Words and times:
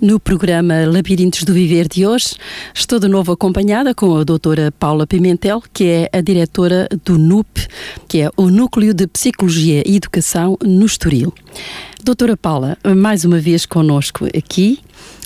No 0.00 0.18
programa 0.18 0.84
Labirintos 0.86 1.44
do 1.44 1.54
Viver 1.54 1.86
de 1.88 2.04
hoje, 2.04 2.34
estou 2.74 2.98
de 2.98 3.06
novo 3.06 3.30
acompanhada 3.30 3.94
com 3.94 4.16
a 4.16 4.24
doutora 4.24 4.72
Paula 4.72 5.06
Pimentel, 5.06 5.62
que 5.72 5.84
é 5.84 6.10
a 6.12 6.20
diretora 6.20 6.88
do 7.04 7.16
NUP, 7.16 7.68
que 8.08 8.20
é 8.20 8.30
o 8.36 8.50
Núcleo 8.50 8.92
de 8.92 9.06
Psicologia 9.06 9.82
e 9.86 9.96
Educação 9.96 10.58
no 10.62 10.84
Estoril. 10.84 11.32
Doutora 12.02 12.36
Paula, 12.36 12.76
mais 12.96 13.24
uma 13.24 13.38
vez 13.38 13.64
connosco 13.64 14.26
aqui 14.36 14.80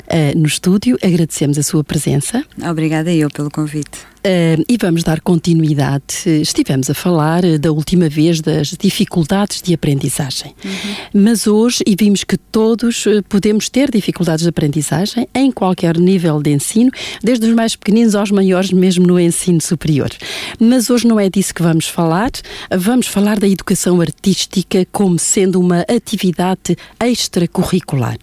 uh, 0.04 0.38
no 0.38 0.46
estúdio, 0.46 0.98
agradecemos 1.02 1.58
a 1.58 1.62
sua 1.62 1.82
presença. 1.82 2.44
Obrigada 2.62 3.12
eu 3.12 3.30
pelo 3.30 3.50
convite. 3.50 3.98
Uh, 4.18 4.64
e 4.68 4.76
vamos 4.76 5.04
dar 5.04 5.20
continuidade. 5.20 6.28
Estivemos 6.42 6.90
a 6.90 6.94
falar 6.94 7.44
uh, 7.44 7.56
da 7.56 7.70
última 7.70 8.08
vez 8.08 8.40
das 8.40 8.74
dificuldades 8.76 9.62
de 9.62 9.72
aprendizagem, 9.72 10.54
uhum. 10.64 11.22
mas 11.22 11.46
hoje, 11.46 11.84
e 11.86 11.94
vimos 11.96 12.24
que 12.24 12.36
todos 12.36 13.06
uh, 13.06 13.22
podemos 13.28 13.68
ter 13.68 13.92
dificuldades 13.92 14.42
de 14.42 14.48
aprendizagem 14.48 15.28
em 15.32 15.52
qualquer 15.52 15.96
nível 15.96 16.42
de 16.42 16.50
ensino, 16.50 16.90
desde 17.22 17.46
os 17.46 17.54
mais 17.54 17.76
pequeninos 17.76 18.16
aos 18.16 18.32
maiores, 18.32 18.72
mesmo 18.72 19.06
no 19.06 19.20
ensino 19.20 19.60
superior. 19.60 20.10
Mas 20.58 20.90
hoje 20.90 21.06
não 21.06 21.20
é 21.20 21.30
disso 21.30 21.54
que 21.54 21.62
vamos 21.62 21.86
falar, 21.86 22.32
vamos 22.76 23.06
falar 23.06 23.38
da 23.38 23.46
educação 23.46 24.00
artística 24.00 24.84
como 24.90 25.16
sendo 25.16 25.60
uma 25.60 25.82
atividade 25.82 26.76
extracurricular. 27.00 28.18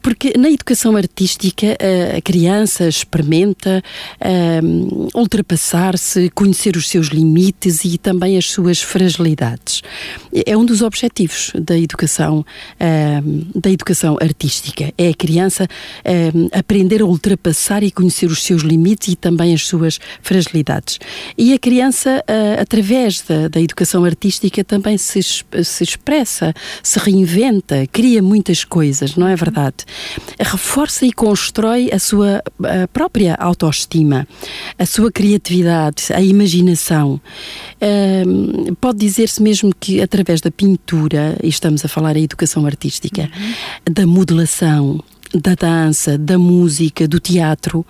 Porque 0.00 0.32
na 0.38 0.50
educação 0.50 0.96
artística 0.96 1.76
a 2.16 2.20
criança 2.22 2.88
experimenta 2.88 3.82
ultrapassar-se, 5.14 6.30
conhecer 6.30 6.76
os 6.76 6.88
seus 6.88 7.08
limites 7.08 7.84
e 7.84 7.98
também 7.98 8.36
as 8.36 8.46
suas 8.46 8.80
fragilidades. 8.80 9.82
É 10.46 10.56
um 10.56 10.64
dos 10.64 10.82
objetivos 10.82 11.52
da 11.54 11.78
educação, 11.78 12.40
uh, 12.40 13.60
da 13.60 13.70
educação 13.70 14.16
artística. 14.20 14.92
É 14.96 15.08
a 15.08 15.14
criança 15.14 15.64
uh, 15.64 16.48
aprender 16.58 17.02
a 17.02 17.06
ultrapassar 17.06 17.82
e 17.82 17.90
conhecer 17.90 18.30
os 18.30 18.42
seus 18.42 18.62
limites 18.62 19.08
e 19.08 19.16
também 19.16 19.54
as 19.54 19.66
suas 19.66 19.98
fragilidades. 20.22 20.98
E 21.36 21.52
a 21.52 21.58
criança, 21.58 22.24
uh, 22.28 22.60
através 22.60 23.22
da, 23.22 23.48
da, 23.48 23.60
educação 23.60 24.04
artística, 24.04 24.64
também 24.64 24.98
se, 24.98 25.22
se 25.22 25.84
expressa, 25.84 26.54
se 26.82 26.98
reinventa, 26.98 27.86
cria 27.90 28.22
muitas 28.22 28.64
coisas, 28.64 29.16
não 29.16 29.28
é 29.28 29.36
verdade? 29.36 29.76
Reforça 30.38 31.06
e 31.06 31.12
constrói 31.12 31.90
a 31.92 31.98
sua 31.98 32.42
a 32.64 32.88
própria 32.88 33.34
autoestima, 33.34 34.26
a 34.78 34.86
sua 34.92 35.10
criatividade, 35.10 36.12
a 36.12 36.20
imaginação. 36.20 37.18
Uh, 37.80 38.74
pode 38.76 38.98
dizer-se 38.98 39.42
mesmo 39.42 39.74
que 39.74 40.02
através 40.02 40.42
da 40.42 40.50
pintura, 40.50 41.38
e 41.42 41.48
estamos 41.48 41.82
a 41.82 41.88
falar 41.88 42.12
da 42.12 42.20
educação 42.20 42.66
artística, 42.66 43.22
uhum. 43.22 43.94
da 43.94 44.06
modelação, 44.06 45.02
da 45.34 45.54
dança, 45.54 46.18
da 46.18 46.38
música, 46.38 47.08
do 47.08 47.18
teatro, 47.18 47.86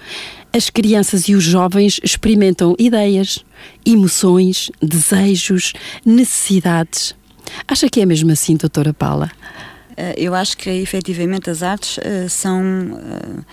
as 0.53 0.71
crianças 0.71 1.29
e 1.29 1.35
os 1.35 1.43
jovens 1.43 1.99
experimentam 2.05 2.77
ideias, 2.79 3.45
emoções, 3.85 4.71
desejos, 4.81 5.73
necessidades. 6.07 7.17
Acha 7.67 7.89
que 7.89 8.01
é 8.01 8.07
mesmo 8.07 8.31
assim, 8.31 8.55
doutora 8.55 8.95
Paula? 8.95 9.29
Eh, 9.97 10.15
eu 10.19 10.37
acho 10.37 10.57
que 10.57 10.71
efetivamente 10.71 11.51
as 11.51 11.65
artes 11.65 11.99
uh, 11.99 12.29
são 12.29 12.63
uh, 12.93 13.45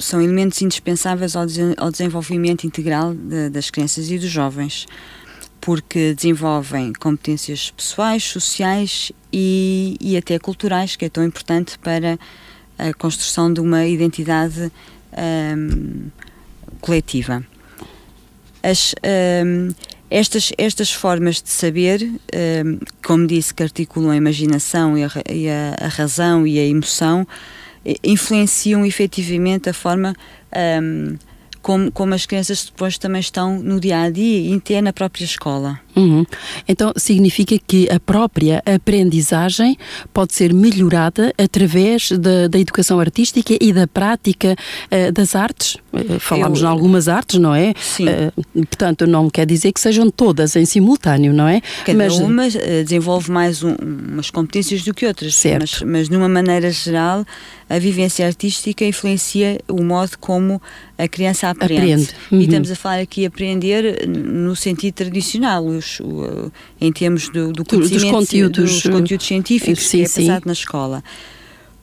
são 0.00 0.20
elementos 0.20 0.60
indispensáveis 0.62 1.36
ao, 1.36 1.46
ao 1.76 1.90
desenvolvimento 1.90 2.66
integral 2.66 3.14
de, 3.14 3.48
das 3.50 3.70
crianças 3.70 4.10
e 4.10 4.18
dos 4.18 4.30
jovens, 4.30 4.86
porque 5.60 6.14
desenvolvem 6.14 6.92
competências 6.92 7.70
pessoais, 7.70 8.24
sociais 8.24 9.12
e, 9.32 9.96
e 10.00 10.16
até 10.16 10.38
culturais, 10.38 10.96
que 10.96 11.04
é 11.04 11.08
tão 11.08 11.24
importante 11.24 11.78
para 11.78 12.18
a 12.78 12.94
construção 12.94 13.52
de 13.52 13.60
uma 13.60 13.86
identidade 13.86 14.72
um, 15.56 16.08
coletiva. 16.80 17.44
As, 18.62 18.94
um, 19.44 19.68
estas, 20.10 20.52
estas 20.58 20.92
formas 20.92 21.40
de 21.42 21.50
saber, 21.50 22.02
um, 22.02 22.78
como 23.04 23.26
disse, 23.26 23.54
que 23.54 23.62
articulam 23.62 24.10
a 24.10 24.16
imaginação 24.16 24.96
e 24.96 25.04
a, 25.04 25.10
e 25.30 25.48
a, 25.48 25.76
a 25.78 25.88
razão 25.88 26.46
e 26.46 26.58
a 26.58 26.64
emoção, 26.64 27.26
influenciam 28.02 28.84
efetivamente 28.84 29.68
a 29.68 29.72
forma 29.72 30.14
um, 30.82 31.16
como, 31.62 31.90
como 31.92 32.14
as 32.14 32.26
crianças 32.26 32.64
depois 32.64 32.96
também 32.98 33.20
estão 33.20 33.58
no 33.58 33.78
dia 33.80 34.00
a 34.02 34.10
dia 34.10 34.50
e 34.50 34.54
até 34.54 34.80
na 34.80 34.92
própria 34.92 35.24
escola. 35.24 35.78
Uhum. 35.94 36.24
Então 36.68 36.92
significa 36.96 37.58
que 37.66 37.90
a 37.90 37.98
própria 37.98 38.62
aprendizagem 38.64 39.76
pode 40.14 40.34
ser 40.34 40.54
melhorada 40.54 41.32
através 41.36 42.10
da, 42.12 42.48
da 42.48 42.58
educação 42.58 42.98
artística 43.00 43.56
e 43.60 43.72
da 43.72 43.86
prática 43.86 44.56
uh, 44.86 45.12
das 45.12 45.34
artes. 45.34 45.76
Uh, 45.92 46.18
falamos 46.18 46.60
Eu, 46.60 46.66
em 46.66 46.70
algumas 46.70 47.08
artes, 47.08 47.38
não 47.38 47.54
é? 47.54 47.74
Sim. 47.78 48.06
Uh, 48.08 48.66
portanto, 48.66 49.06
não 49.06 49.28
quer 49.28 49.44
dizer 49.44 49.72
que 49.72 49.80
sejam 49.80 50.10
todas 50.10 50.56
em 50.56 50.64
simultâneo, 50.64 51.32
não 51.32 51.48
é? 51.48 51.60
Cada 51.84 51.98
mas, 51.98 52.18
uma 52.18 52.48
desenvolve 52.48 53.30
mais 53.30 53.62
um, 53.62 53.74
umas 53.74 54.30
competências 54.30 54.82
do 54.82 54.94
que 54.94 55.04
outras. 55.06 55.34
Certo. 55.34 55.60
Mas, 55.60 55.82
mas, 55.82 56.08
de 56.08 56.16
uma 56.16 56.28
maneira 56.28 56.70
geral, 56.70 57.26
a 57.70 57.78
vivência 57.78 58.26
artística 58.26 58.84
influencia 58.84 59.60
o 59.68 59.80
modo 59.80 60.18
como 60.18 60.60
a 60.98 61.06
criança 61.06 61.48
aprende. 61.48 61.80
aprende. 61.80 62.08
Uhum. 62.32 62.40
E 62.40 62.44
estamos 62.44 62.70
a 62.70 62.74
falar 62.74 62.98
aqui 62.98 63.24
aprender 63.24 64.08
no 64.08 64.56
sentido 64.56 64.94
tradicional 64.94 65.64
os, 65.64 66.00
o, 66.00 66.50
em 66.80 66.92
termos 66.92 67.28
do, 67.28 67.52
do 67.52 67.64
conhecimento 67.64 68.02
dos 68.02 68.10
conteúdos, 68.10 68.82
dos 68.82 68.92
conteúdos 68.92 69.24
científicos 69.24 69.86
sim, 69.86 69.98
que 69.98 70.02
é 70.02 70.08
passado 70.08 70.42
sim. 70.42 70.46
na 70.46 70.52
escola. 70.52 71.04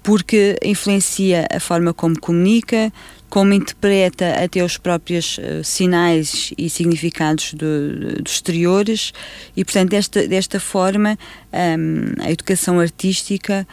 Porque 0.04 0.58
influencia 0.62 1.48
a 1.50 1.60
forma 1.60 1.94
como 1.94 2.20
comunica, 2.20 2.92
como 3.30 3.54
interpreta 3.54 4.44
até 4.44 4.64
os 4.64 4.78
próprios 4.78 5.38
uh, 5.38 5.64
sinais 5.64 6.54
e 6.58 6.70
significados 6.70 7.54
do, 7.54 8.22
dos 8.22 8.34
exteriores 8.34 9.14
e, 9.56 9.64
portanto, 9.64 9.90
desta, 9.90 10.28
desta 10.28 10.60
forma, 10.60 11.18
um, 11.54 12.24
a 12.24 12.32
educação 12.32 12.80
artística 12.80 13.66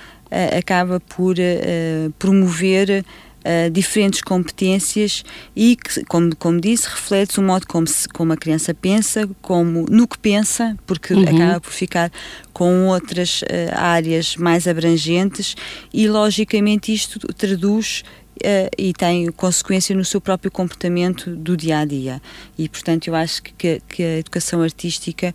acaba 0.56 1.00
por 1.00 1.36
uh, 1.36 2.12
promover 2.18 3.04
uh, 3.44 3.70
diferentes 3.70 4.20
competências 4.20 5.24
e 5.54 5.76
que, 5.76 6.04
como, 6.06 6.34
como 6.36 6.60
disse, 6.60 6.88
reflete 6.88 7.38
o 7.38 7.42
modo 7.42 7.66
como, 7.66 7.86
se, 7.86 8.08
como 8.08 8.32
a 8.32 8.36
criança 8.36 8.74
pensa, 8.74 9.28
como 9.42 9.86
no 9.88 10.08
que 10.08 10.18
pensa, 10.18 10.76
porque 10.86 11.14
uhum. 11.14 11.22
acaba 11.22 11.60
por 11.60 11.72
ficar 11.72 12.10
com 12.52 12.88
outras 12.88 13.42
uh, 13.42 13.46
áreas 13.74 14.36
mais 14.36 14.66
abrangentes 14.66 15.54
e, 15.92 16.08
logicamente, 16.08 16.92
isto 16.92 17.20
traduz 17.34 18.02
Uh, 18.34 18.68
e 18.76 18.92
tem 18.92 19.30
consequência 19.30 19.94
no 19.94 20.04
seu 20.04 20.20
próprio 20.20 20.50
comportamento 20.50 21.30
do 21.36 21.56
dia 21.56 21.78
a 21.78 21.84
dia. 21.84 22.20
E, 22.58 22.68
portanto, 22.68 23.06
eu 23.06 23.14
acho 23.14 23.40
que, 23.40 23.80
que 23.88 24.02
a 24.02 24.18
educação 24.18 24.60
artística 24.60 25.32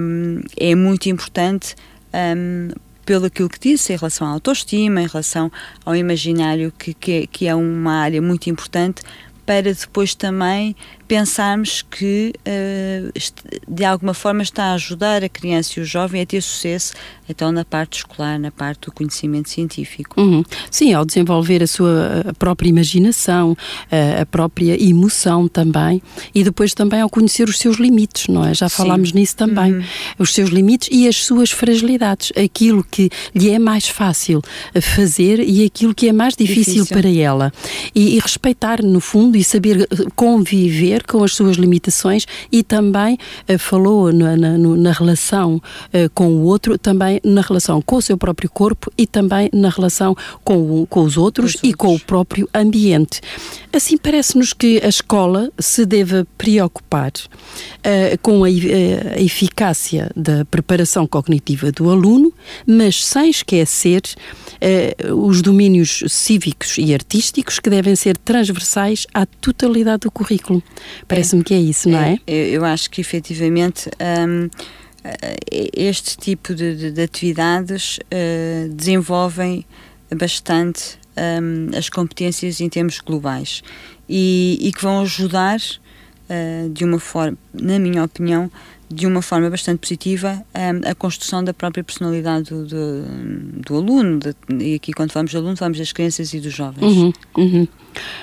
um, 0.00 0.40
é 0.56 0.76
muito 0.76 1.08
importante 1.08 1.74
um, 2.14 2.70
pelo 3.04 3.26
aquilo 3.26 3.48
que 3.48 3.58
disse 3.58 3.92
em 3.92 3.96
relação 3.96 4.26
à 4.26 4.30
autoestima, 4.30 5.02
em 5.02 5.06
relação 5.06 5.50
ao 5.84 5.96
imaginário, 5.96 6.72
que, 6.78 6.94
que, 6.94 7.26
que 7.26 7.46
é 7.46 7.54
uma 7.54 7.94
área 7.94 8.20
muito 8.20 8.48
importante, 8.48 9.02
para 9.44 9.72
depois 9.74 10.14
também 10.14 10.76
pensarmos 11.10 11.82
que 11.82 12.32
uh, 12.38 13.12
de 13.66 13.84
alguma 13.84 14.14
forma 14.14 14.44
está 14.44 14.66
a 14.66 14.74
ajudar 14.74 15.24
a 15.24 15.28
criança 15.28 15.80
e 15.80 15.82
o 15.82 15.84
jovem 15.84 16.22
a 16.22 16.26
ter 16.26 16.40
sucesso 16.40 16.94
então 17.28 17.50
na 17.50 17.64
parte 17.64 17.98
escolar, 17.98 18.38
na 18.38 18.50
parte 18.50 18.82
do 18.86 18.92
conhecimento 18.92 19.48
científico. 19.48 20.20
Uhum. 20.20 20.44
Sim, 20.70 20.92
ao 20.92 21.04
desenvolver 21.04 21.62
a 21.62 21.66
sua 21.66 22.34
própria 22.38 22.68
imaginação, 22.68 23.56
a 24.20 24.26
própria 24.26 24.80
emoção 24.82 25.46
também 25.46 26.02
e 26.34 26.42
depois 26.42 26.74
também 26.74 27.00
ao 27.00 27.08
conhecer 27.08 27.48
os 27.48 27.58
seus 27.58 27.76
limites, 27.76 28.26
não 28.26 28.44
é? 28.44 28.52
Já 28.52 28.68
falámos 28.68 29.10
Sim. 29.10 29.18
nisso 29.18 29.36
também. 29.36 29.74
Uhum. 29.74 29.84
Os 30.18 30.34
seus 30.34 30.50
limites 30.50 30.88
e 30.90 31.06
as 31.06 31.24
suas 31.24 31.52
fragilidades, 31.52 32.32
aquilo 32.36 32.82
que 32.82 33.10
lhe 33.32 33.50
é 33.50 33.60
mais 33.60 33.86
fácil 33.88 34.42
fazer 34.80 35.38
e 35.38 35.64
aquilo 35.64 35.94
que 35.94 36.08
é 36.08 36.12
mais 36.12 36.34
difícil, 36.34 36.84
difícil. 36.84 36.96
para 36.96 37.08
ela. 37.08 37.52
E, 37.94 38.16
e 38.16 38.18
respeitar, 38.18 38.82
no 38.82 39.00
fundo, 39.00 39.36
e 39.36 39.44
saber 39.44 39.88
conviver 40.16 40.99
aprender 41.00 41.04
com 41.06 41.24
as 41.24 41.34
suas 41.34 41.56
limitações 41.56 42.26
e 42.50 42.62
também 42.62 43.18
uh, 43.48 43.58
falou 43.58 44.12
na, 44.12 44.36
na, 44.36 44.58
na 44.58 44.92
relação 44.92 45.56
uh, 45.56 46.10
com 46.14 46.28
o 46.28 46.42
outro, 46.42 46.78
também 46.78 47.20
na 47.24 47.40
relação 47.40 47.80
com 47.82 47.96
o 47.96 48.02
seu 48.02 48.16
próprio 48.16 48.50
corpo 48.50 48.92
e 48.96 49.06
também 49.06 49.48
na 49.52 49.68
relação 49.68 50.14
com, 50.44 50.86
com 50.86 51.02
os 51.02 51.16
outros 51.16 51.54
os 51.54 51.60
e 51.62 51.68
outros. 51.68 51.76
com 51.76 51.94
o 51.94 52.00
próprio 52.00 52.48
ambiente. 52.54 53.20
Assim, 53.72 53.96
parece-nos 53.96 54.52
que 54.52 54.80
a 54.82 54.88
escola 54.88 55.50
se 55.58 55.86
deve 55.86 56.24
preocupar 56.36 57.10
uh, 57.10 58.18
com 58.22 58.44
a, 58.44 58.48
a, 58.48 59.20
eficácia 59.20 60.10
da 60.16 60.44
preparação 60.44 61.06
cognitiva 61.06 61.70
do 61.72 61.90
aluno, 61.90 62.32
mas 62.66 63.04
sem 63.04 63.30
esquecer 63.30 64.02
os 65.14 65.40
domínios 65.40 66.02
cívicos 66.08 66.76
e 66.76 66.92
artísticos 66.92 67.58
que 67.58 67.70
devem 67.70 67.96
ser 67.96 68.16
transversais 68.16 69.06
à 69.14 69.24
totalidade 69.24 70.00
do 70.00 70.10
currículo. 70.10 70.62
Parece-me 71.06 71.44
que 71.44 71.54
é 71.54 71.58
isso, 71.58 71.88
não 71.88 71.98
é? 71.98 72.18
é? 72.26 72.48
Eu 72.48 72.64
acho 72.64 72.90
que 72.90 73.00
efetivamente. 73.00 73.88
Um, 74.00 74.48
este 75.74 76.16
tipo 76.18 76.54
de, 76.54 76.76
de, 76.76 76.90
de 76.90 77.02
atividades 77.02 77.98
uh, 77.98 78.68
desenvolvem 78.74 79.64
bastante 80.14 80.98
um, 81.16 81.76
as 81.76 81.88
competências 81.88 82.60
em 82.60 82.68
termos 82.68 83.00
globais 83.00 83.62
e, 84.08 84.58
e 84.60 84.72
que 84.72 84.82
vão 84.82 85.00
ajudar 85.00 85.58
uh, 85.58 86.68
de 86.70 86.84
uma 86.84 86.98
forma, 86.98 87.36
na 87.54 87.78
minha 87.78 88.04
opinião, 88.04 88.50
de 88.92 89.06
uma 89.06 89.22
forma 89.22 89.48
bastante 89.48 89.78
positiva 89.78 90.44
um, 90.52 90.90
a 90.90 90.94
construção 90.96 91.44
da 91.44 91.54
própria 91.54 91.84
personalidade 91.84 92.50
do, 92.50 92.66
do, 92.66 93.04
do 93.60 93.76
aluno. 93.76 94.18
De, 94.18 94.34
e 94.64 94.74
aqui, 94.74 94.92
quando 94.92 95.12
falamos 95.12 95.30
de 95.30 95.36
aluno, 95.36 95.56
falamos 95.56 95.78
das 95.78 95.92
crianças 95.92 96.34
e 96.34 96.40
dos 96.40 96.52
jovens. 96.52 96.82
Uhum, 96.82 97.12
uhum. 97.36 97.68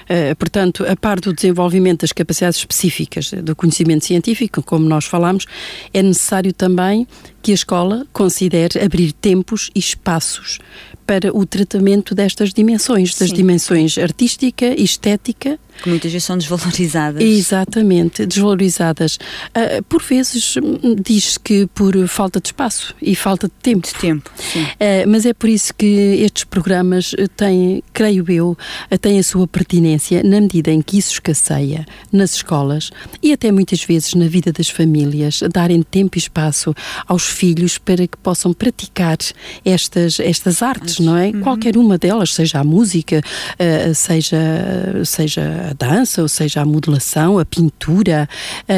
Uh, 0.03 0.35
portanto, 0.35 0.85
a 0.87 0.95
par 0.95 1.19
do 1.19 1.33
desenvolvimento 1.33 2.01
das 2.01 2.11
capacidades 2.11 2.59
específicas 2.59 3.31
do 3.31 3.55
conhecimento 3.55 4.05
científico, 4.05 4.61
como 4.63 4.87
nós 4.87 5.05
falamos, 5.05 5.45
é 5.93 6.01
necessário 6.01 6.53
também 6.53 7.07
que 7.41 7.51
a 7.51 7.55
escola 7.55 8.05
considere 8.11 8.79
abrir 8.83 9.13
tempos 9.13 9.69
e 9.73 9.79
espaços 9.79 10.59
para 11.07 11.35
o 11.35 11.45
tratamento 11.45 12.13
destas 12.13 12.53
dimensões, 12.53 13.15
das 13.15 13.29
Sim. 13.29 13.35
dimensões 13.35 13.97
artística 13.97 14.65
estética. 14.65 15.57
Que 15.81 15.89
muitas 15.89 16.11
vezes 16.11 16.25
são 16.25 16.37
desvalorizadas. 16.37 17.23
Exatamente, 17.23 18.25
desvalorizadas. 18.25 19.15
Uh, 19.55 19.81
por 19.83 20.03
vezes 20.03 20.57
hum, 20.57 20.95
diz 21.01 21.37
que 21.37 21.65
por 21.67 21.95
falta 22.07 22.41
de 22.41 22.49
espaço 22.49 22.93
e 23.01 23.15
falta 23.15 23.47
de 23.47 23.53
tempo. 23.61 23.87
De 23.87 23.93
tempo, 23.93 24.29
sim. 24.35 24.63
Uh, 24.63 25.07
mas 25.07 25.25
é 25.25 25.33
por 25.33 25.47
isso 25.47 25.73
que 25.73 25.85
estes 25.85 26.43
programas 26.43 27.15
têm, 27.37 27.81
creio 27.93 28.29
eu, 28.29 28.57
têm 28.99 29.19
a 29.19 29.23
sua 29.23 29.47
pertinência 29.67 30.23
na 30.23 30.39
medida 30.39 30.71
em 30.71 30.81
que 30.81 30.97
isso 30.97 31.11
escasseia 31.13 31.85
nas 32.11 32.35
escolas 32.35 32.89
e 33.21 33.33
até 33.33 33.51
muitas 33.51 33.83
vezes 33.83 34.13
na 34.13 34.27
vida 34.27 34.51
das 34.51 34.69
famílias, 34.69 35.41
darem 35.51 35.83
tempo 35.83 36.17
e 36.17 36.19
espaço 36.19 36.73
aos 37.05 37.23
filhos 37.23 37.77
para 37.77 38.07
que 38.07 38.17
possam 38.17 38.53
praticar 38.53 39.17
estas, 39.65 40.19
estas 40.19 40.61
artes, 40.61 40.99
não 40.99 41.17
é? 41.17 41.27
Uhum. 41.27 41.41
Qualquer 41.41 41.77
uma 41.77 41.97
delas, 41.97 42.33
seja 42.33 42.59
a 42.59 42.63
música, 42.63 43.21
uh, 43.21 43.93
seja, 43.93 44.37
seja 45.03 45.69
a 45.71 45.73
dança, 45.73 46.21
ou 46.21 46.27
seja 46.27 46.61
a 46.61 46.65
modelação, 46.65 47.37
a 47.37 47.45
pintura, 47.45 48.29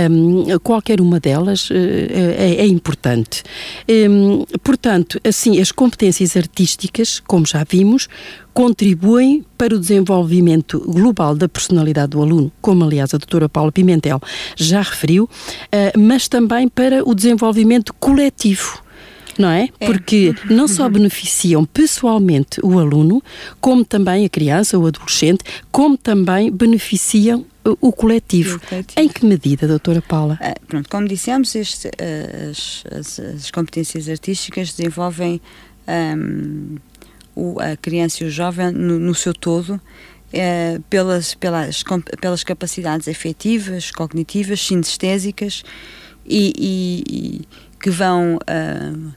um, 0.09 0.57
qualquer 0.59 0.99
uma 0.99 1.19
delas 1.19 1.69
uh, 1.69 1.73
é, 1.73 2.55
é, 2.61 2.65
importante. 2.65 3.43
Um, 3.87 4.45
portanto, 4.63 5.19
assim, 5.23 5.59
as 5.59 5.71
competências 5.71 6.35
artísticas, 6.35 7.19
como 7.19 7.45
já 7.45 7.63
vimos, 7.69 8.07
contribuem 8.59 9.45
para 9.57 9.73
o 9.73 9.79
desenvolvimento 9.79 10.81
global 10.81 11.33
da 11.33 11.47
personalidade 11.47 12.09
do 12.09 12.21
aluno, 12.21 12.51
como 12.59 12.83
aliás 12.83 13.13
a 13.13 13.17
doutora 13.17 13.47
Paula 13.47 13.71
Pimentel 13.71 14.19
já 14.57 14.81
referiu, 14.81 15.29
eh, 15.71 15.93
mas 15.97 16.27
também 16.27 16.67
para 16.67 17.07
o 17.07 17.15
desenvolvimento 17.15 17.93
coletivo 17.93 18.83
não 19.37 19.47
é? 19.47 19.69
é? 19.79 19.85
Porque 19.85 20.35
não 20.49 20.67
só 20.67 20.89
beneficiam 20.89 21.63
pessoalmente 21.63 22.59
o 22.61 22.77
aluno, 22.77 23.23
como 23.61 23.85
também 23.85 24.25
a 24.25 24.29
criança, 24.29 24.77
o 24.77 24.85
adolescente, 24.85 25.41
como 25.71 25.97
também 25.97 26.51
beneficiam 26.51 27.45
o 27.63 27.93
coletivo. 27.93 28.57
o 28.57 28.59
coletivo. 28.59 28.99
Em 28.99 29.07
que 29.07 29.25
medida, 29.25 29.69
doutora 29.69 30.01
Paula? 30.01 30.37
Ah, 30.41 30.55
pronto, 30.67 30.89
como 30.89 31.07
dissemos, 31.07 31.55
este, 31.55 31.89
as, 32.49 32.83
as, 32.91 33.19
as, 33.19 33.51
competências 33.51 34.09
artísticas 34.09 34.73
desenvolvem 34.73 35.39
um, 35.87 36.75
o, 37.39 37.59
a 37.59 37.77
criança 37.77 38.23
e 38.23 38.27
o 38.27 38.29
jovem 38.29 38.71
no, 38.71 38.99
no 38.99 39.15
seu 39.15 39.33
todo, 39.33 39.79
é, 40.33 40.79
pelas, 40.89 41.33
pelas, 41.33 41.83
pelas 42.19 42.43
capacidades 42.43 43.07
efetivas, 43.07 43.91
cognitivas, 43.91 44.59
sinestésicas 44.61 45.63
e, 46.25 46.53
e, 46.57 47.03
e 47.09 47.41
que 47.81 47.89
vão 47.89 48.35
uh, 48.35 49.13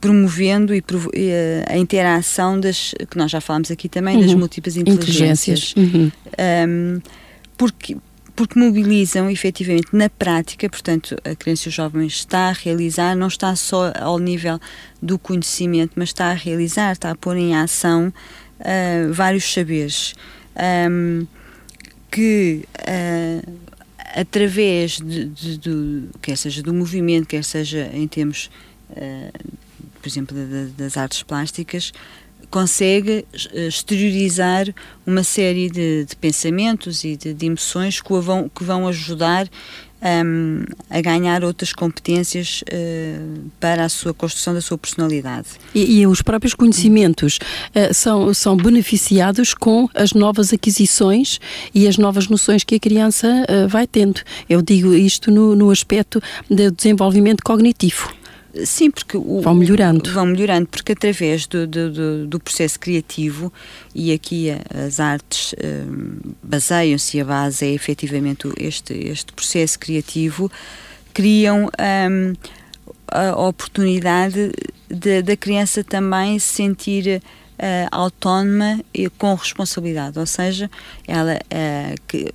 promovendo 0.00 0.74
e, 0.74 0.82
e, 1.14 1.32
a 1.66 1.76
interação 1.76 2.60
das 2.60 2.94
que 3.10 3.16
nós 3.16 3.30
já 3.30 3.40
falámos 3.40 3.70
aqui 3.70 3.88
também 3.88 4.16
uhum. 4.16 4.22
das 4.22 4.34
múltiplas 4.34 4.76
inteligências, 4.76 5.74
inteligências. 5.74 5.74
Uhum. 5.76 6.12
Um, 6.68 7.00
porque 7.56 7.96
porque 8.36 8.58
mobilizam 8.58 9.30
efetivamente 9.30 9.88
na 9.92 10.08
prática, 10.08 10.68
portanto, 10.68 11.16
a 11.24 11.34
criança 11.34 11.68
o 11.68 11.72
jovem 11.72 12.06
está 12.06 12.48
a 12.48 12.52
realizar, 12.52 13.14
não 13.14 13.28
está 13.28 13.54
só 13.56 13.92
ao 13.98 14.18
nível 14.18 14.58
do 15.00 15.18
conhecimento, 15.18 15.92
mas 15.96 16.10
está 16.10 16.26
a 16.26 16.34
realizar, 16.34 16.92
está 16.92 17.10
a 17.10 17.14
pôr 17.14 17.36
em 17.36 17.54
ação 17.54 18.12
uh, 18.60 19.12
vários 19.12 19.52
saberes 19.52 20.14
um, 20.90 21.26
que 22.10 22.64
uh, 22.80 23.52
através 24.14 24.98
de, 24.98 25.26
de, 25.26 25.58
de, 25.58 26.04
quer 26.20 26.36
seja 26.36 26.62
do 26.62 26.74
movimento, 26.74 27.26
quer 27.26 27.44
seja 27.44 27.90
em 27.92 28.06
termos, 28.08 28.50
uh, 28.90 29.50
por 30.00 30.08
exemplo, 30.08 30.36
das 30.76 30.96
artes 30.96 31.22
plásticas, 31.22 31.92
consegue 32.50 33.24
eh, 33.52 33.68
exteriorizar 33.68 34.66
uma 35.06 35.22
série 35.22 35.70
de, 35.70 36.04
de 36.04 36.16
pensamentos 36.16 37.04
e 37.04 37.16
de, 37.16 37.32
de, 37.32 37.46
emoções 37.46 38.00
que, 38.00 38.12
vão, 38.20 38.48
que 38.48 38.64
vão 38.64 38.88
ajudar 38.88 39.46
um, 40.02 40.06
ehm, 40.06 40.64
a 40.88 41.00
ganhar 41.00 41.44
outras 41.44 41.72
competências 41.72 42.62
uh, 42.62 43.50
para 43.60 43.84
a 43.84 43.88
sua 43.88 44.14
construção 44.14 44.54
da 44.54 44.60
sua 44.60 44.78
personalidade. 44.78 45.48
E, 45.74 46.00
e 46.00 46.06
os 46.06 46.22
próprios 46.22 46.54
conhecimentos 46.54 47.38
uh, 47.38 47.92
são, 47.92 48.32
são 48.32 48.56
beneficiados 48.56 49.54
com 49.54 49.88
as 49.94 50.12
novas 50.12 50.52
aquisições 50.52 51.38
e 51.74 51.86
as 51.86 51.98
novas 51.98 52.28
noções 52.28 52.64
que 52.64 52.76
a 52.76 52.80
criança 52.80 53.28
uh, 53.28 53.68
vai 53.68 53.86
tendo. 53.86 54.20
Eu 54.48 54.62
digo 54.62 54.94
isto 54.94 55.30
no, 55.30 55.54
no 55.54 55.70
aspecto 55.70 56.20
do 56.48 56.70
desenvolvimento 56.70 57.42
cognitivo. 57.44 58.19
Sim, 58.64 58.90
porque 58.90 59.16
o, 59.16 59.40
vão 59.40 59.54
melhorando. 59.54 60.12
Vão 60.12 60.26
melhorando, 60.26 60.66
porque 60.66 60.92
através 60.92 61.46
do, 61.46 61.66
do, 61.66 62.26
do, 62.26 62.40
processo 62.40 62.80
criativo, 62.80 63.52
e 63.94 64.12
aqui 64.12 64.48
as 64.74 64.98
artes 64.98 65.54
um, 65.62 66.18
baseiam-se, 66.42 67.16
e 67.16 67.20
a 67.20 67.24
base 67.24 67.64
é 67.64 67.72
efetivamente 67.72 68.48
este, 68.58 68.92
este 68.94 69.32
processo 69.32 69.78
criativo, 69.78 70.50
criam 71.14 71.70
um, 72.10 72.32
a 73.08 73.40
oportunidade 73.40 74.52
da 74.88 75.36
criança 75.36 75.84
também 75.84 76.38
se 76.38 76.54
sentir 76.54 77.22
uh, 77.60 77.88
autónoma 77.92 78.80
e 78.92 79.08
com 79.08 79.34
responsabilidade, 79.34 80.18
ou 80.18 80.26
seja, 80.26 80.70
ela 81.06 81.34
uh, 81.34 81.94
que 82.08 82.32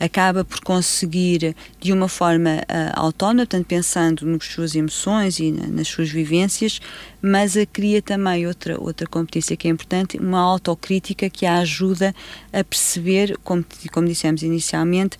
acaba 0.00 0.44
por 0.44 0.60
conseguir 0.60 1.54
de 1.78 1.92
uma 1.92 2.08
forma 2.08 2.56
uh, 2.56 2.92
autónoma, 2.94 3.46
portanto 3.46 3.66
pensando 3.66 4.26
nas 4.26 4.44
suas 4.46 4.74
emoções 4.74 5.38
e 5.38 5.52
na, 5.52 5.66
nas 5.66 5.88
suas 5.88 6.08
vivências, 6.08 6.80
mas 7.20 7.56
a 7.56 7.66
cria 7.66 8.00
também 8.00 8.46
outra, 8.46 8.80
outra 8.80 9.06
competência 9.06 9.56
que 9.56 9.68
é 9.68 9.70
importante, 9.70 10.16
uma 10.16 10.40
autocrítica 10.40 11.28
que 11.28 11.44
a 11.44 11.58
ajuda 11.58 12.14
a 12.50 12.64
perceber, 12.64 13.36
como, 13.44 13.64
como 13.92 14.08
dissemos 14.08 14.42
inicialmente, 14.42 15.18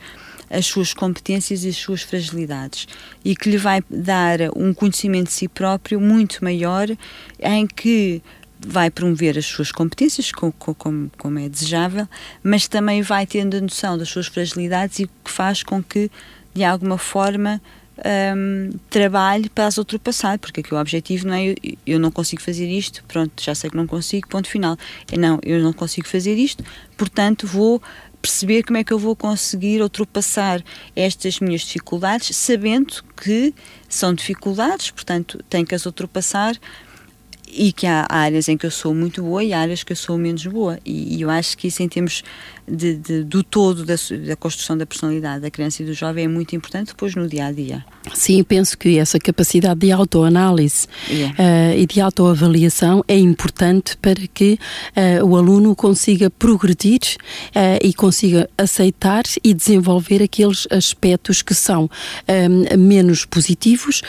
as 0.51 0.67
suas 0.67 0.93
competências 0.93 1.63
e 1.65 1.69
as 1.69 1.77
suas 1.77 2.03
fragilidades. 2.03 2.89
E 3.25 3.37
que 3.37 3.49
lhe 3.49 3.57
vai 3.57 3.83
dar 3.89 4.39
um 4.57 4.75
conhecimento 4.75 5.27
de 5.27 5.33
si 5.33 5.47
próprio 5.49 6.01
muito 6.01 6.43
maior 6.43 6.89
em 7.39 7.67
que 7.67 8.21
vai 8.67 8.91
promover 8.91 9.39
as 9.39 9.47
suas 9.47 9.73
competências, 9.73 10.31
como, 10.33 10.53
como, 10.53 11.11
como 11.17 11.39
é 11.39 11.49
desejável, 11.49 12.09
mas 12.43 12.69
também 12.69 13.03
vai 13.03 13.27
tendo 13.27 13.57
a 13.57 13.61
noção 13.61 13.97
das 13.97 14.09
suas 14.09 14.27
fragilidades 14.27 14.99
e 15.01 15.07
que 15.07 15.31
faz 15.31 15.63
com 15.63 15.83
que, 15.83 16.11
de 16.55 16.65
alguma 16.65 16.99
forma, 16.99 17.61
um, 18.05 18.71
trabalhe 18.89 19.49
para 19.49 19.67
as 19.67 19.79
ultrapassar, 19.79 20.39
porque 20.39 20.61
aqui 20.61 20.75
o 20.75 20.81
objetivo 20.81 21.27
não 21.27 21.35
é 21.35 21.49
eu, 21.49 21.55
eu, 21.87 21.99
não 21.99 22.11
consigo 22.11 22.43
fazer 22.43 22.69
isto, 22.69 23.05
pronto, 23.05 23.33
já 23.43 23.55
sei 23.55 23.71
que 23.71 23.77
não 23.77 23.87
consigo, 23.87 24.29
ponto 24.29 24.49
final. 24.49 24.77
É 25.11 25.17
não, 25.17 25.39
eu 25.43 25.63
não 25.63 25.73
consigo 25.73 26.09
fazer 26.09 26.37
isto, 26.37 26.65
portanto 26.97 27.47
vou 27.47 27.83
perceber 28.21 28.63
como 28.65 28.77
é 28.77 28.85
que 28.85 28.93
eu 28.93 28.99
vou 28.99 29.17
conseguir 29.17 29.81
ultrapassar 29.81 30.63
estas 30.95 31.41
minhas 31.41 31.63
dificuldades, 31.63 32.37
sabendo 32.37 33.03
que 33.17 33.55
são 33.89 34.15
dificuldades, 34.15 34.91
portanto 34.91 35.43
tenho 35.49 35.67
que 35.67 35.75
as 35.75 35.87
ultrapassar 35.87 36.55
e 37.53 37.73
que 37.73 37.87
há 37.87 38.07
áreas 38.09 38.49
em 38.49 38.57
que 38.57 38.67
eu 38.67 38.71
sou 38.71 38.95
muito 38.95 39.23
boa 39.23 39.43
e 39.43 39.53
áreas 39.53 39.83
que 39.83 39.93
eu 39.93 39.97
sou 39.97 40.17
menos 40.19 40.47
boa. 40.47 40.79
E, 40.85 41.17
e 41.17 41.23
eu 41.23 41.31
acho 41.31 41.57
que 41.57 41.69
isso, 41.69 41.83
em 41.83 41.89
termos 41.89 42.23
de, 42.71 42.97
de, 42.97 43.25
do 43.25 43.43
todo 43.43 43.85
da, 43.85 43.95
da, 44.27 44.37
construção 44.37 44.77
da 44.77 44.87
personalidade 44.87 45.43
da 45.43 45.51
criança 45.51 45.83
e 45.83 45.87
do 45.87 45.93
jovem, 45.93 46.25
é 46.25 46.29
muito 46.29 46.55
importante 46.55 46.89
depois 46.89 47.15
no 47.15 47.29
dia 47.29 47.47
a 47.47 47.53
dia. 47.53 47.85
Sim, 48.15 48.43
penso 48.45 48.79
que 48.79 48.99
essa 48.99 49.19
capacidade 49.19 49.81
de 49.81 49.91
autoanálise 49.91 50.87
yeah. 51.09 51.35
uh, 51.35 51.79
e 51.79 51.87
de 51.87 52.01
autoavaliação 52.01 53.05
é 53.09 53.19
importante 53.19 53.97
para 53.97 54.27
que 54.33 54.59
uh, 54.97 55.27
o 55.27 55.37
aluno 55.37 55.75
consiga 55.75 56.31
progredir 56.31 57.01
uh, 57.01 57.79
e 57.83 57.93
consiga 57.93 58.49
aceitar 58.57 59.25
e 59.43 59.53
desenvolver 59.53 60.23
aqueles 60.23 60.67
aspectos 60.71 61.43
que 61.43 61.55
são 61.55 61.91
menos 62.79 63.25
positivos, 63.25 64.03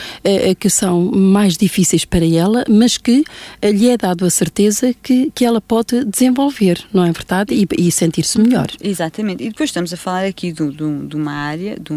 que 0.58 0.68
são 0.70 1.10
mais 1.10 1.56
difíceis 1.56 2.04
para 2.04 2.24
ela, 2.24 2.64
mas 2.68 2.98
que 2.98 3.24
lhe 3.62 3.88
é 3.88 3.96
dado 3.96 4.24
a 4.24 4.30
certeza 4.30 4.94
que, 5.02 5.30
que 5.34 5.44
ela 5.44 5.60
pode 5.60 6.04
desenvolver, 6.04 6.84
não 6.92 7.04
é 7.04 7.12
verdade? 7.12 7.54
E, 7.54 7.66
e 7.86 7.92
sentir-se 7.92 8.40
melhor. 8.40 8.68
Exatamente. 8.82 9.42
E 9.44 9.48
depois 9.48 9.70
estamos 9.70 9.92
a 9.92 9.96
falar 9.96 10.24
aqui 10.24 10.52
de, 10.52 10.70
de, 10.70 11.06
de 11.06 11.16
uma 11.16 11.32
área, 11.32 11.76
de, 11.78 11.94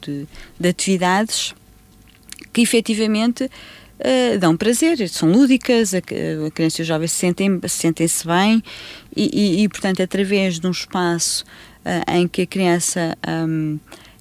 de, 0.00 0.26
de 0.58 0.68
atividades 0.68 1.54
que 2.52 2.60
efetivamente 2.60 3.44
uh, 3.44 4.38
dão 4.38 4.56
prazer, 4.56 5.08
são 5.08 5.30
lúdicas, 5.30 5.94
a, 5.94 5.98
a 5.98 6.50
criança 6.50 6.80
e 6.80 6.82
os 6.82 6.88
jovens 6.88 7.12
sentem-se 7.12 7.68
sentem 7.68 8.06
bem 8.24 8.62
e, 9.14 9.30
e, 9.32 9.62
e, 9.62 9.68
portanto, 9.68 10.02
através 10.02 10.58
de 10.58 10.66
um 10.66 10.70
espaço 10.70 11.44
uh, 11.84 12.12
em 12.12 12.26
que 12.26 12.42
a 12.42 12.46
criança. 12.46 13.16
Um, 13.26 13.78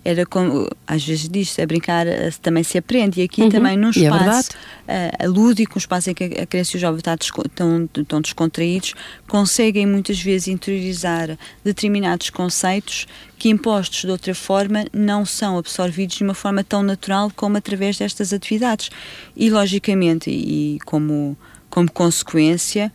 era 0.07 0.25
como, 0.25 0.69
às 0.87 1.03
vezes 1.03 1.27
diz, 1.27 1.59
a 1.59 1.65
brincar 1.65 2.05
também 2.41 2.63
se 2.63 2.77
aprende, 2.77 3.19
e 3.19 3.23
aqui 3.25 3.41
uhum. 3.41 3.49
também 3.49 3.75
num 3.75 3.89
é 3.89 3.91
espaço 3.91 4.51
é 4.87 5.27
uh, 5.27 5.29
lúdico, 5.29 5.73
um 5.75 5.79
espaço 5.79 6.09
em 6.09 6.13
que 6.13 6.23
a 6.23 6.45
criança 6.45 6.71
e 6.73 6.77
o 6.77 6.79
jovem 6.79 6.99
estão, 6.99 7.15
estão, 7.45 7.89
estão 7.97 8.21
descontraídos, 8.21 8.93
conseguem 9.27 9.85
muitas 9.85 10.17
vezes 10.21 10.47
interiorizar 10.47 11.37
determinados 11.61 12.29
conceitos 12.29 13.05
que 13.37 13.49
impostos 13.49 13.99
de 13.99 14.09
outra 14.09 14.33
forma 14.33 14.85
não 14.93 15.25
são 15.25 15.57
absorvidos 15.57 16.15
de 16.15 16.23
uma 16.23 16.33
forma 16.33 16.63
tão 16.63 16.81
natural 16.81 17.29
como 17.35 17.57
através 17.57 17.97
destas 17.97 18.31
atividades. 18.31 18.89
E 19.35 19.49
logicamente, 19.49 20.29
e 20.29 20.79
como, 20.85 21.37
como 21.69 21.91
consequência, 21.91 22.93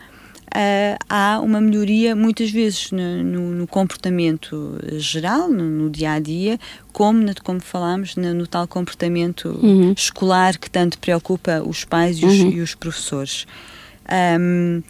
uh, 0.52 1.04
há 1.09 1.40
uma 1.40 1.61
melhoria 1.61 2.14
muitas 2.14 2.50
vezes 2.50 2.90
no, 2.92 3.23
no, 3.23 3.50
no 3.50 3.66
comportamento 3.66 4.78
geral, 4.92 5.49
no, 5.49 5.64
no, 5.64 5.90
dia 5.90 6.12
a 6.12 6.18
dia, 6.18 6.59
como, 6.92 7.25
como 7.42 7.61
falámos, 7.61 8.16
no, 8.16 8.47
tal 8.47 8.68
comportamento 8.68 9.49
uhum. 9.62 9.92
escolar 9.97 10.59
que 10.59 10.71
tanto 10.71 10.99
preocupa 10.99 11.62
os 11.66 11.85
pais 11.85 12.18
e 12.18 12.26
os, 12.26 12.38
uhum. 12.40 12.50
e 12.50 12.61
os 12.61 12.75
professores. 12.75 13.47
Um, 14.38 14.82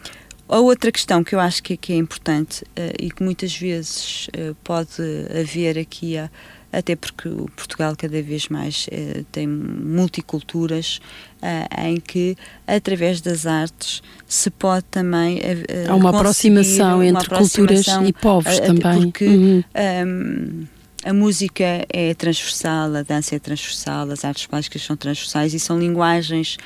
a 0.47 0.59
outra 0.59 0.91
questão 0.91 1.23
que 1.23 1.33
eu 1.33 1.39
acho 1.39 1.63
que, 1.63 1.77
que 1.77 1.93
é 1.93 1.95
importante 1.95 2.63
uh, 2.63 2.93
e 2.99 3.09
que 3.09 3.23
muitas 3.23 3.55
vezes 3.55 4.27
uh, 4.27 4.55
pode 4.63 5.01
haver 5.39 5.79
aqui 5.79 6.17
a 6.17 6.29
até 6.73 6.95
porque 6.95 7.29
o 7.29 7.47
Portugal 7.55 7.95
cada 7.95 8.21
vez 8.21 8.49
mais 8.49 8.87
eh, 8.91 9.23
tem 9.31 9.47
multiculturas 9.47 10.99
eh, 11.39 11.67
em 11.85 11.99
que 11.99 12.35
através 12.65 13.21
das 13.21 13.45
artes 13.45 14.01
se 14.27 14.49
pode 14.49 14.85
também 14.89 15.39
eh, 15.39 15.85
há 15.87 15.95
uma 15.95 16.09
aproximação 16.09 16.95
uma 16.95 17.05
entre 17.05 17.25
aproximação, 17.25 17.93
culturas 17.97 18.09
e 18.09 18.13
povos 18.13 18.59
também 18.59 19.11
porque 19.11 19.25
uhum. 19.25 19.57
um, 19.59 19.63
ehm, 19.75 20.67
a 21.05 21.13
música 21.13 21.85
é 21.89 22.13
transversal, 22.13 22.95
a 22.95 23.03
dança 23.03 23.35
é 23.35 23.39
transversal, 23.39 24.09
as 24.09 24.25
artes 24.25 24.47
plásticas 24.47 24.81
são 24.81 24.95
transversais 24.95 25.53
e 25.53 25.59
são 25.59 25.77
linguagens 25.77 26.57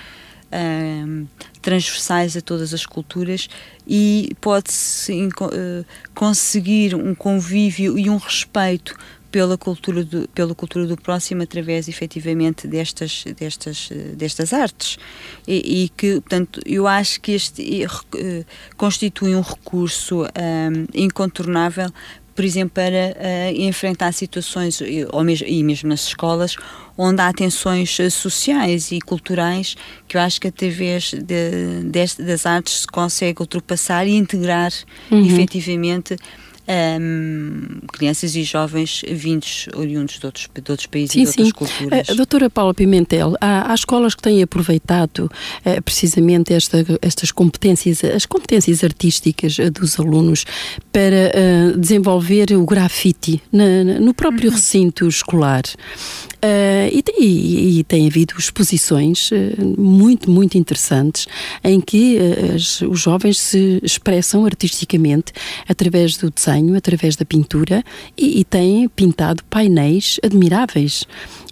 um, 0.51 0.55
ehm, 0.55 1.25
transversais 1.61 2.37
a 2.37 2.41
todas 2.41 2.73
as 2.73 2.85
culturas 2.85 3.49
e 3.85 4.29
pode-se 4.39 5.11
uh, 5.11 5.85
conseguir 6.13 6.95
um 6.95 7.13
convívio 7.13 7.99
e 7.99 8.09
um 8.09 8.15
respeito 8.15 8.95
pela 9.31 9.57
cultura 9.57 10.03
do, 10.03 10.27
pela 10.29 10.55
cultura 10.55 10.85
do 10.85 10.97
próximo 10.97 11.43
através 11.43 11.87
efetivamente 11.87 12.67
destas 12.67 13.23
destas 13.37 13.89
destas 14.15 14.53
artes 14.53 14.97
e, 15.47 15.83
e 15.83 15.89
que 15.89 16.21
portanto 16.21 16.61
eu 16.65 16.87
acho 16.87 17.19
que 17.21 17.33
este 17.33 17.85
uh, 17.85 18.45
constitui 18.75 19.35
um 19.35 19.41
recurso 19.41 20.23
um, 20.23 20.85
incontornável 20.93 21.89
por 22.35 22.45
exemplo 22.45 22.71
para 22.75 23.15
uh, 23.17 23.61
enfrentar 23.61 24.11
situações 24.13 24.79
ou 25.11 25.23
mesmo, 25.23 25.47
e 25.47 25.63
mesmo 25.63 25.89
nas 25.89 26.07
escolas 26.07 26.55
onde 26.97 27.21
há 27.21 27.33
tensões 27.33 27.97
sociais 28.11 28.91
e 28.91 28.99
culturais 29.01 29.75
que 30.07 30.17
eu 30.17 30.21
acho 30.21 30.39
que 30.39 30.47
através 30.47 31.11
de, 31.11 31.83
de, 31.83 32.23
das 32.23 32.45
artes 32.45 32.81
se 32.81 32.87
consegue 32.87 33.41
ultrapassar 33.41 34.07
e 34.07 34.15
integrar 34.15 34.71
uhum. 35.11 35.25
efetivamente 35.25 36.15
um, 36.67 37.79
crianças 37.93 38.35
e 38.35 38.43
jovens 38.43 39.03
vindos, 39.07 39.67
oriundos 39.75 40.19
de 40.19 40.25
outros, 40.25 40.49
de 40.53 40.71
outros 40.71 40.85
países 40.87 41.11
sim, 41.11 41.21
e 41.21 41.23
de 41.23 41.29
outras 41.29 41.47
sim. 41.47 41.53
culturas. 41.53 42.09
A 42.09 42.13
doutora 42.13 42.49
Paula 42.49 42.73
Pimentel, 42.73 43.35
há, 43.39 43.71
há 43.71 43.75
escolas 43.75 44.13
que 44.15 44.21
têm 44.21 44.41
aproveitado 44.41 45.29
uh, 45.65 45.81
precisamente 45.83 46.53
esta, 46.53 46.85
estas 47.01 47.31
competências, 47.31 48.03
as 48.03 48.25
competências 48.25 48.83
artísticas 48.83 49.57
uh, 49.57 49.71
dos 49.71 49.99
alunos 49.99 50.45
para 50.91 51.31
uh, 51.73 51.77
desenvolver 51.77 52.51
o 52.51 52.65
grafite 52.65 53.41
na, 53.51 53.83
na, 53.83 53.99
no 53.99 54.13
próprio 54.13 54.49
uhum. 54.49 54.55
recinto 54.55 55.07
escolar. 55.07 55.63
Uh, 56.37 56.87
e, 56.91 57.03
e, 57.17 57.79
e, 57.79 57.83
tem 57.83 58.05
havido 58.05 58.35
exposições 58.37 59.31
uh, 59.31 59.35
muito, 59.75 60.29
muito 60.29 60.55
interessantes 60.55 61.25
em 61.63 61.81
que 61.81 62.17
uh, 62.17 62.55
as, 62.55 62.81
os 62.81 62.99
jovens 62.99 63.39
se 63.39 63.79
expressam 63.81 64.45
artisticamente 64.45 65.33
através 65.67 66.15
do 66.15 66.29
desenho, 66.29 66.56
através 66.75 67.15
da 67.15 67.25
pintura 67.25 67.83
e, 68.17 68.39
e 68.39 68.43
têm 68.43 68.87
pintado 68.89 69.43
painéis 69.49 70.19
admiráveis. 70.23 71.05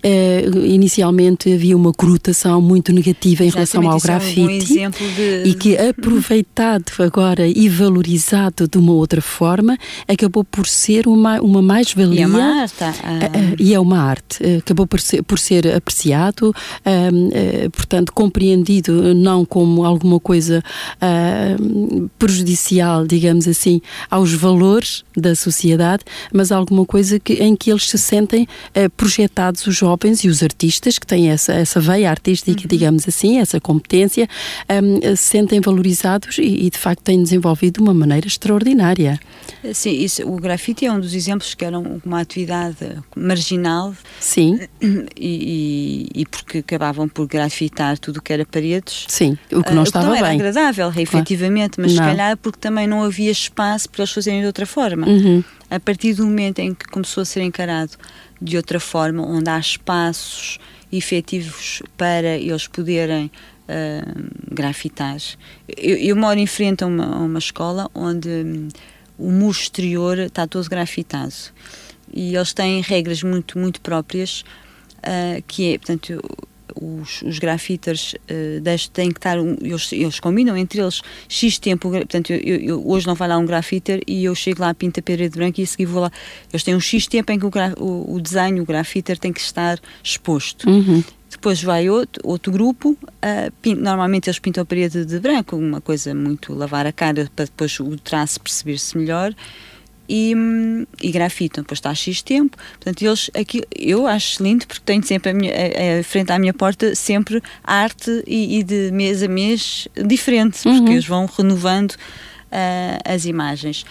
Uh, 0.05 0.63
inicialmente 0.63 1.51
havia 1.51 1.75
uma 1.75 1.91
conotação 1.91 2.61
muito 2.61 2.93
negativa 2.93 3.43
em 3.43 3.47
Exatamente, 3.47 3.71
relação 3.71 3.91
ao 3.91 3.99
grafite 3.99 4.79
é 4.79 4.87
um 4.87 4.91
de... 4.91 5.49
e 5.49 5.53
que 5.55 5.75
aproveitado 5.75 6.91
agora 6.99 7.47
e 7.47 7.67
valorizado 7.67 8.67
de 8.67 8.77
uma 8.77 8.93
outra 8.93 9.19
forma 9.19 9.75
acabou 10.07 10.43
por 10.43 10.67
ser 10.67 11.07
uma, 11.07 11.41
uma 11.41 11.59
mais-valia 11.59 12.19
e 12.19 12.21
é 12.21 12.27
uma 12.27 12.61
arte, 12.61 12.83
uh, 12.83 12.87
uh, 12.87 13.55
e 13.57 13.73
é 13.73 13.79
uma 13.79 13.97
arte. 13.99 14.45
Acabou 14.59 14.85
por 14.85 15.01
ser, 15.01 15.23
por 15.23 15.39
ser 15.39 15.73
apreciado 15.73 16.53
portanto 17.71 18.13
compreendido 18.13 19.15
não 19.15 19.43
como 19.43 19.83
alguma 19.83 20.19
coisa 20.19 20.63
prejudicial 22.19 23.07
digamos 23.07 23.47
assim 23.47 23.81
aos 24.09 24.33
valores 24.33 25.03
da 25.17 25.33
sociedade 25.33 26.03
mas 26.31 26.51
alguma 26.51 26.85
coisa 26.85 27.19
que, 27.19 27.33
em 27.33 27.55
que 27.55 27.71
eles 27.71 27.89
se 27.89 27.97
sentem 27.97 28.47
projetados 28.95 29.65
os 29.65 29.75
jovens 29.75 29.94
jovens 29.95 30.23
e 30.23 30.29
os 30.29 30.43
artistas 30.43 30.99
que 30.99 31.07
têm 31.07 31.29
essa, 31.29 31.53
essa 31.53 31.79
veia 31.79 32.09
artística, 32.09 32.61
uhum. 32.61 32.67
digamos 32.67 33.07
assim, 33.07 33.39
essa 33.39 33.59
competência, 33.59 34.27
um, 34.69 35.15
se 35.15 35.23
sentem 35.23 35.61
valorizados 35.61 36.37
e, 36.37 36.65
e, 36.65 36.69
de 36.69 36.77
facto 36.77 37.01
têm 37.01 37.21
desenvolvido 37.21 37.75
de 37.75 37.81
uma 37.81 37.93
maneira 37.93 38.27
extraordinária. 38.27 39.19
Sim, 39.73 39.91
isso, 39.91 40.27
o 40.27 40.37
grafite 40.37 40.85
é 40.85 40.91
um 40.91 40.99
dos 40.99 41.13
exemplos 41.13 41.53
que 41.53 41.65
era 41.65 41.79
uma 41.79 42.19
atividade 42.19 42.77
marginal. 43.15 43.93
Sim. 44.19 44.59
E, 45.17 46.09
e, 46.15 46.21
e 46.21 46.25
porque 46.25 46.59
acabavam 46.59 47.07
por 47.07 47.27
grafitar 47.27 47.97
tudo 47.97 48.17
o 48.17 48.21
que 48.21 48.33
era 48.33 48.45
paredes. 48.45 49.05
Sim, 49.07 49.37
o 49.51 49.63
que 49.63 49.73
não 49.73 49.81
uh, 49.81 49.85
estava 49.85 50.05
não 50.05 50.13
bem. 50.13 50.23
era 50.23 50.33
agradável, 50.33 50.91
efetivamente, 50.95 51.79
mas 51.79 51.93
não. 51.93 52.03
se 52.03 52.09
calhar 52.09 52.37
porque 52.37 52.59
também 52.59 52.87
não 52.87 53.03
havia 53.03 53.31
espaço 53.31 53.89
para 53.89 54.03
eles 54.03 54.11
fazerem 54.11 54.41
de 54.41 54.47
outra 54.47 54.65
forma. 54.65 55.07
Uhum. 55.07 55.43
A 55.69 55.79
partir 55.79 56.13
do 56.13 56.25
momento 56.25 56.59
em 56.59 56.73
que 56.73 56.85
começou 56.85 57.21
a 57.21 57.25
ser 57.25 57.41
encarado 57.41 57.93
de 58.41 58.57
outra 58.57 58.79
forma, 58.79 59.25
onde 59.25 59.49
há 59.49 59.59
espaços 59.59 60.59
efetivos 60.91 61.81
para 61.97 62.37
eles 62.37 62.67
poderem 62.67 63.31
uh, 63.69 64.53
grafitar. 64.53 65.17
Eu, 65.67 65.97
eu, 65.97 66.15
moro 66.15 66.39
em 66.39 66.47
frente 66.47 66.83
a 66.83 66.87
uma, 66.87 67.05
a 67.05 67.19
uma 67.19 67.39
escola 67.39 67.89
onde 67.93 68.29
um, 68.29 68.67
o 69.17 69.31
muro 69.31 69.57
exterior 69.57 70.19
está 70.19 70.47
todo 70.47 70.69
grafitado 70.69 71.33
e 72.13 72.35
eles 72.35 72.53
têm 72.53 72.81
regras 72.81 73.23
muito, 73.23 73.57
muito 73.57 73.81
próprias, 73.81 74.43
uh, 74.99 75.43
que 75.47 75.73
é, 75.73 75.77
portanto, 75.77 76.21
os, 76.75 77.21
os 77.21 77.39
grafiters 77.39 78.13
uh, 78.13 78.89
têm 78.91 79.11
que 79.11 79.19
estar, 79.19 79.37
eles, 79.37 79.91
eles 79.91 80.19
combinam 80.19 80.57
entre 80.57 80.79
eles 80.79 81.01
X 81.27 81.57
tempo, 81.57 81.89
portanto, 81.89 82.31
eu, 82.31 82.57
eu, 82.57 82.87
hoje 82.87 83.07
não 83.07 83.15
vai 83.15 83.27
lá 83.27 83.37
um 83.37 83.45
grafiter 83.45 84.01
e 84.07 84.25
eu 84.25 84.35
chego 84.35 84.61
lá, 84.61 84.73
pinto 84.73 84.99
a 84.99 85.03
parede 85.03 85.37
branca 85.37 85.61
e 85.61 85.63
a 85.63 85.67
seguir 85.67 85.85
vou 85.85 86.01
lá. 86.01 86.11
Eles 86.51 86.63
têm 86.63 86.75
um 86.75 86.79
X 86.79 87.07
tempo 87.07 87.31
em 87.31 87.39
que 87.39 87.45
o, 87.45 87.51
o, 87.77 88.15
o 88.15 88.21
desenho, 88.21 88.63
o 88.63 88.65
grafiter 88.65 89.17
tem 89.17 89.31
que 89.31 89.39
estar 89.41 89.79
exposto. 90.03 90.69
Uhum. 90.69 91.03
Depois 91.29 91.61
vai 91.61 91.89
outro, 91.89 92.21
outro 92.23 92.51
grupo, 92.51 92.91
uh, 92.91 93.51
pinto, 93.61 93.81
normalmente 93.81 94.29
eles 94.29 94.39
pintam 94.39 94.61
a 94.61 94.65
parede 94.65 95.05
de 95.05 95.19
branco, 95.19 95.55
uma 95.55 95.81
coisa 95.81 96.13
muito 96.13 96.53
lavar 96.53 96.85
a 96.85 96.91
cara 96.91 97.29
para 97.35 97.45
depois 97.45 97.79
o 97.79 97.97
traço 97.97 98.39
perceber-se 98.39 98.97
melhor 98.97 99.33
e, 100.07 100.33
e 101.01 101.11
grafitam, 101.11 101.63
depois 101.63 101.79
está 101.79 101.89
a 101.89 101.95
X 101.95 102.21
tempo. 102.21 102.57
Portanto, 102.73 103.01
eles, 103.03 103.29
aqui, 103.33 103.63
eu 103.75 104.07
acho 104.07 104.41
lindo 104.43 104.67
porque 104.67 104.81
tenho 104.85 105.03
sempre 105.03 105.31
a 105.31 105.33
minha, 105.33 105.53
a, 105.53 105.99
a 105.99 106.03
frente 106.03 106.31
à 106.31 106.39
minha 106.39 106.53
porta 106.53 106.95
sempre 106.95 107.41
arte 107.63 108.23
e, 108.27 108.59
e, 108.59 108.63
de 108.63 108.91
mês 108.91 109.23
a 109.23 109.27
mês 109.27 109.87
diferente, 110.05 110.59
porque 110.63 110.79
uhum. 110.79 110.91
eles 110.91 111.05
vão 111.05 111.25
renovando 111.25 111.91
uh, 111.91 112.99
as 113.05 113.25
imagens. 113.25 113.85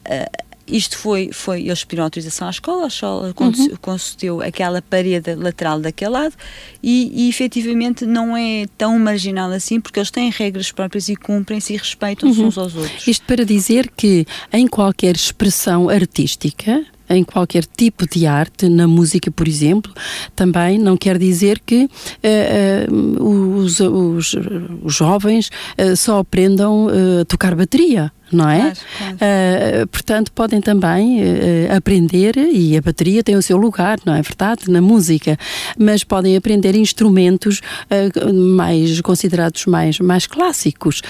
Uh, 0.00 0.51
isto 0.66 0.96
foi, 0.96 1.30
foi, 1.32 1.62
eles 1.62 1.84
pediram 1.84 2.04
autorização 2.04 2.46
à 2.46 2.50
escola, 2.50 2.84
a 2.84 2.88
escola 2.88 3.34
uhum. 3.38 3.76
concedeu 3.80 4.40
aquela 4.40 4.80
parede 4.82 5.34
lateral 5.34 5.80
daquele 5.80 6.10
lado 6.10 6.34
e, 6.82 7.24
e 7.24 7.28
efetivamente 7.28 8.06
não 8.06 8.36
é 8.36 8.66
tão 8.78 8.98
marginal 8.98 9.50
assim 9.50 9.80
porque 9.80 9.98
eles 9.98 10.10
têm 10.10 10.30
regras 10.30 10.70
próprias 10.70 11.08
e 11.08 11.16
cumprem-se 11.16 11.74
e 11.74 11.76
respeitam-se 11.76 12.40
uhum. 12.40 12.46
uns 12.46 12.58
aos 12.58 12.74
outros. 12.74 13.06
Isto 13.06 13.26
para 13.26 13.44
dizer 13.44 13.90
que 13.96 14.26
em 14.52 14.66
qualquer 14.66 15.14
expressão 15.14 15.88
artística, 15.88 16.84
em 17.08 17.22
qualquer 17.22 17.64
tipo 17.64 18.08
de 18.08 18.26
arte, 18.26 18.68
na 18.68 18.88
música, 18.88 19.30
por 19.30 19.46
exemplo, 19.46 19.92
também 20.34 20.78
não 20.78 20.96
quer 20.96 21.18
dizer 21.18 21.60
que 21.64 21.84
uh, 21.84 22.92
uh, 22.92 23.58
os, 23.58 23.80
os, 23.80 24.34
os, 24.82 24.94
jovens 24.94 25.50
uh, 25.78 25.96
só 25.96 26.20
aprendam 26.20 26.88
a 26.88 27.24
tocar 27.24 27.54
bateria 27.54 28.12
não 28.32 28.48
é? 28.48 28.60
Claro, 28.60 28.78
claro. 28.98 29.16
Uh, 29.16 29.86
portanto, 29.88 30.32
podem 30.32 30.60
também 30.60 31.22
uh, 31.22 31.76
aprender, 31.76 32.36
e 32.36 32.76
a 32.76 32.80
bateria 32.80 33.22
tem 33.22 33.36
o 33.36 33.42
seu 33.42 33.56
lugar, 33.56 33.98
não 34.04 34.14
é 34.14 34.22
verdade? 34.22 34.70
Na 34.70 34.80
música, 34.80 35.38
mas 35.78 36.04
podem 36.04 36.36
aprender 36.36 36.74
instrumentos 36.74 37.60
uh, 37.90 38.34
mais 38.34 39.00
considerados 39.00 39.66
mais, 39.66 39.98
mais 39.98 40.26
clássicos. 40.26 41.02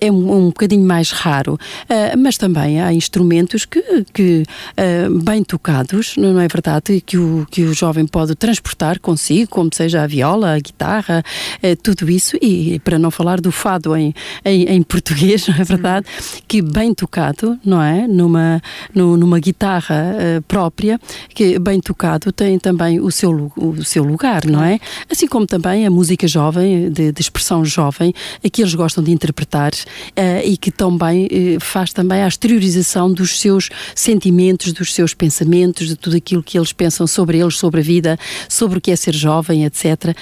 é 0.00 0.10
um, 0.10 0.46
um 0.46 0.46
bocadinho 0.46 0.84
mais 0.84 1.10
raro, 1.10 1.58
mas 2.18 2.36
também 2.36 2.80
há 2.80 2.92
instrumentos 2.92 3.64
que, 3.64 3.82
que 4.12 4.44
bem 5.22 5.42
tocados, 5.42 6.16
não 6.16 6.40
é 6.40 6.48
verdade? 6.48 7.00
Que 7.00 7.16
o, 7.16 7.46
que 7.50 7.62
o 7.62 7.74
jovem 7.74 8.06
pode 8.06 8.34
transportar 8.34 8.98
consigo, 9.00 9.50
como 9.50 9.70
seja 9.72 10.02
a 10.02 10.06
viola, 10.06 10.54
a 10.54 10.58
guitarra, 10.58 11.22
tudo 11.82 12.10
isso, 12.10 12.36
e 12.40 12.78
para 12.80 12.98
não 12.98 13.10
falar 13.10 13.40
do 13.40 13.52
fado 13.52 13.96
em, 13.96 14.14
em, 14.44 14.64
em 14.64 14.82
português, 14.82 15.46
não 15.48 15.56
é 15.56 15.64
verdade? 15.64 16.06
Que 16.50 16.60
bem 16.60 16.92
tocado, 16.92 17.56
não 17.64 17.80
é? 17.80 18.08
Numa, 18.08 18.60
no, 18.92 19.16
numa 19.16 19.38
guitarra 19.38 20.16
uh, 20.16 20.42
própria, 20.42 20.98
que 21.32 21.56
bem 21.60 21.78
tocado 21.78 22.32
tem 22.32 22.58
também 22.58 22.98
o 22.98 23.08
seu, 23.12 23.52
o 23.56 23.84
seu 23.84 24.02
lugar, 24.02 24.44
não 24.44 24.60
é? 24.60 24.80
Assim 25.08 25.28
como 25.28 25.46
também 25.46 25.86
a 25.86 25.90
música 25.90 26.26
jovem, 26.26 26.90
de, 26.90 27.12
de 27.12 27.20
expressão 27.20 27.64
jovem, 27.64 28.12
que 28.52 28.62
eles 28.62 28.74
gostam 28.74 29.04
de 29.04 29.12
interpretar 29.12 29.70
uh, 29.72 30.44
e 30.44 30.56
que 30.56 30.72
também 30.72 31.26
uh, 31.26 31.60
faz 31.60 31.92
também 31.92 32.20
a 32.20 32.26
exteriorização 32.26 33.12
dos 33.12 33.38
seus 33.38 33.68
sentimentos, 33.94 34.72
dos 34.72 34.92
seus 34.92 35.14
pensamentos, 35.14 35.86
de 35.86 35.94
tudo 35.94 36.16
aquilo 36.16 36.42
que 36.42 36.58
eles 36.58 36.72
pensam 36.72 37.06
sobre 37.06 37.38
eles, 37.38 37.58
sobre 37.58 37.78
a 37.78 37.84
vida, 37.84 38.18
sobre 38.48 38.78
o 38.78 38.80
que 38.80 38.90
é 38.90 38.96
ser 38.96 39.14
jovem, 39.14 39.64
etc. 39.66 40.16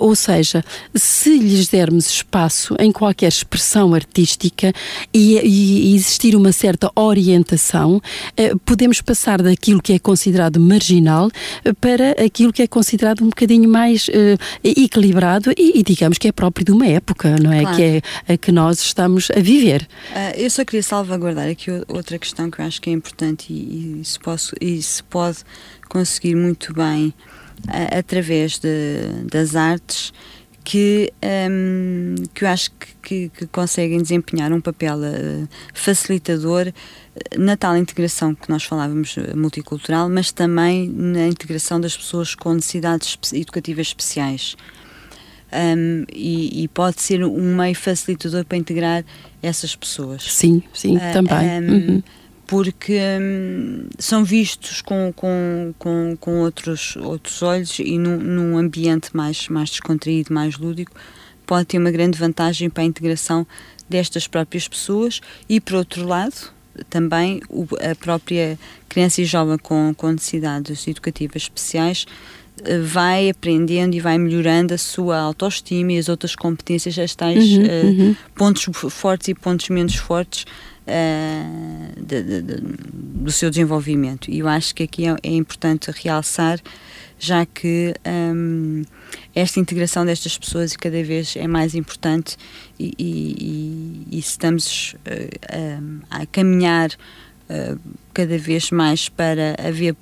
ou 0.00 0.16
seja, 0.16 0.64
se 0.92 1.38
lhes 1.38 1.68
dermos 1.68 2.10
espaço 2.10 2.74
em 2.80 2.90
qualquer 2.90 3.28
expressão 3.28 3.94
artística 3.94 4.72
e, 5.14 5.38
e 5.44 5.67
e 5.72 5.94
existir 5.94 6.34
uma 6.34 6.52
certa 6.52 6.90
orientação, 6.94 8.00
eh, 8.36 8.54
podemos 8.64 9.00
passar 9.00 9.42
daquilo 9.42 9.82
que 9.82 9.92
é 9.92 9.98
considerado 9.98 10.60
marginal 10.60 11.30
eh, 11.64 11.72
para 11.72 12.12
aquilo 12.12 12.52
que 12.52 12.62
é 12.62 12.66
considerado 12.66 13.22
um 13.22 13.28
bocadinho 13.28 13.68
mais 13.68 14.08
eh, 14.12 14.36
equilibrado 14.64 15.52
e, 15.56 15.82
digamos 15.82 16.18
que 16.18 16.28
é 16.28 16.32
próprio 16.32 16.64
de 16.64 16.72
uma 16.72 16.86
época, 16.86 17.36
não 17.40 17.52
é? 17.52 17.62
Claro. 17.62 17.76
Que 17.76 17.82
é 17.82 18.02
a 18.34 18.36
que 18.36 18.52
nós 18.52 18.80
estamos 18.80 19.30
a 19.30 19.40
viver. 19.40 19.86
Eu 20.36 20.50
só 20.50 20.64
queria 20.64 20.82
salvaguardar 20.82 21.48
aqui 21.48 21.70
outra 21.88 22.18
questão 22.18 22.50
que 22.50 22.60
eu 22.60 22.64
acho 22.64 22.80
que 22.80 22.90
é 22.90 22.92
importante 22.92 23.52
e, 23.52 24.00
e, 24.00 24.04
se, 24.04 24.18
posso, 24.18 24.54
e 24.60 24.82
se 24.82 25.02
pode 25.02 25.38
conseguir 25.88 26.34
muito 26.34 26.72
bem 26.72 27.12
através 27.96 28.58
de, 28.58 29.24
das 29.30 29.56
artes 29.56 30.12
que, 30.68 31.10
um, 31.50 32.14
que 32.34 32.44
eu 32.44 32.48
acho 32.48 32.70
que, 32.72 32.88
que, 33.00 33.28
que, 33.30 33.46
conseguem 33.46 34.02
desempenhar 34.02 34.52
um 34.52 34.60
papel 34.60 34.98
uh, 34.98 35.48
facilitador 35.72 36.66
eh, 36.68 37.38
na 37.38 37.56
tal 37.56 37.74
integração 37.74 38.34
que 38.34 38.50
nós 38.50 38.64
falávamos 38.64 39.16
eh, 39.16 39.34
multicultural, 39.34 40.10
mas 40.10 40.30
também 40.30 40.86
na 40.90 41.26
integração 41.26 41.80
das 41.80 41.96
pessoas 41.96 42.34
com 42.34 42.52
necessidades 42.52 43.18
educativas 43.32 43.86
especiais. 43.86 44.56
Um, 45.50 46.04
e, 46.12 46.64
e, 46.64 46.68
pode 46.68 47.00
ser 47.00 47.24
um 47.24 47.56
meio 47.56 47.74
facilitador 47.74 48.44
para 48.44 48.58
integrar 48.58 49.02
essas 49.42 49.74
pessoas. 49.74 50.22
Sim, 50.22 50.62
sim, 50.74 50.98
uh, 50.98 51.00
também. 51.14 51.62
Um, 51.62 51.72
uhum 51.72 52.02
porque 52.48 52.98
hum, 53.20 53.88
são 53.98 54.24
vistos 54.24 54.80
com, 54.80 55.12
com, 55.14 55.74
com, 55.78 56.16
com, 56.18 56.40
outros, 56.40 56.96
outros 56.96 57.42
olhos 57.42 57.78
e 57.78 57.98
num, 57.98 58.16
num, 58.16 58.56
ambiente 58.56 59.14
mais, 59.14 59.48
mais 59.48 59.68
descontraído, 59.68 60.32
mais 60.32 60.56
lúdico, 60.56 60.90
pode 61.46 61.66
ter 61.66 61.78
uma 61.78 61.90
grande 61.90 62.18
vantagem 62.18 62.70
para 62.70 62.82
a 62.82 62.86
integração 62.86 63.46
destas 63.86 64.26
próprias 64.26 64.66
pessoas 64.66 65.20
e, 65.46 65.60
por 65.60 65.74
outro 65.74 66.06
lado, 66.06 66.50
também 66.88 67.42
a 67.82 67.94
própria 67.94 68.58
criança 68.88 69.20
e 69.20 69.26
jovem 69.26 69.58
com, 69.58 69.92
com 69.94 70.10
necessidades 70.10 70.88
educativas 70.88 71.42
especiais 71.42 72.06
eh, 72.64 72.78
vai 72.78 73.28
aprendendo 73.28 73.94
e 73.94 74.00
vai 74.00 74.16
melhorando 74.16 74.72
a 74.72 74.78
sua 74.78 75.18
autoestima 75.18 75.92
e 75.92 75.98
as 75.98 76.08
outras 76.08 76.34
competências, 76.34 76.98
as 76.98 77.14
tais 77.14 77.44
uhum, 77.44 77.62
uh, 77.62 77.86
uhum. 77.86 78.16
pontos 78.34 78.64
fortes 78.90 79.28
e 79.28 79.34
pontos 79.34 79.68
menos 79.68 79.96
fortes 79.96 80.46
uh, 80.88 82.02
de, 82.02 82.22
de, 82.22 82.42
de, 82.42 82.56
do 82.60 83.30
seu 83.30 83.50
desenvolvimento. 83.50 84.30
E 84.30 84.38
eu 84.38 84.48
acho 84.48 84.74
que 84.74 84.82
aqui 84.82 85.06
é, 85.06 85.16
é 85.22 85.30
importante 85.30 85.90
realçar, 85.90 86.58
já 87.18 87.44
que 87.44 87.94
um, 88.06 88.82
esta 89.34 89.60
integração 89.60 90.06
destas 90.06 90.38
pessoas 90.38 90.76
cada 90.76 91.02
vez 91.02 91.36
é 91.36 91.46
mais 91.46 91.74
importante 91.74 92.36
e, 92.78 92.94
e, 92.98 94.06
e, 94.12 94.16
e 94.16 94.18
estamos 94.18 94.94
uh, 94.94 96.04
a 96.10 96.26
caminhar 96.26 96.90
uh, 96.90 97.78
cada 98.14 98.38
vez 98.38 98.70
mais 98.70 99.08
para 99.08 99.56
haver 99.58 99.96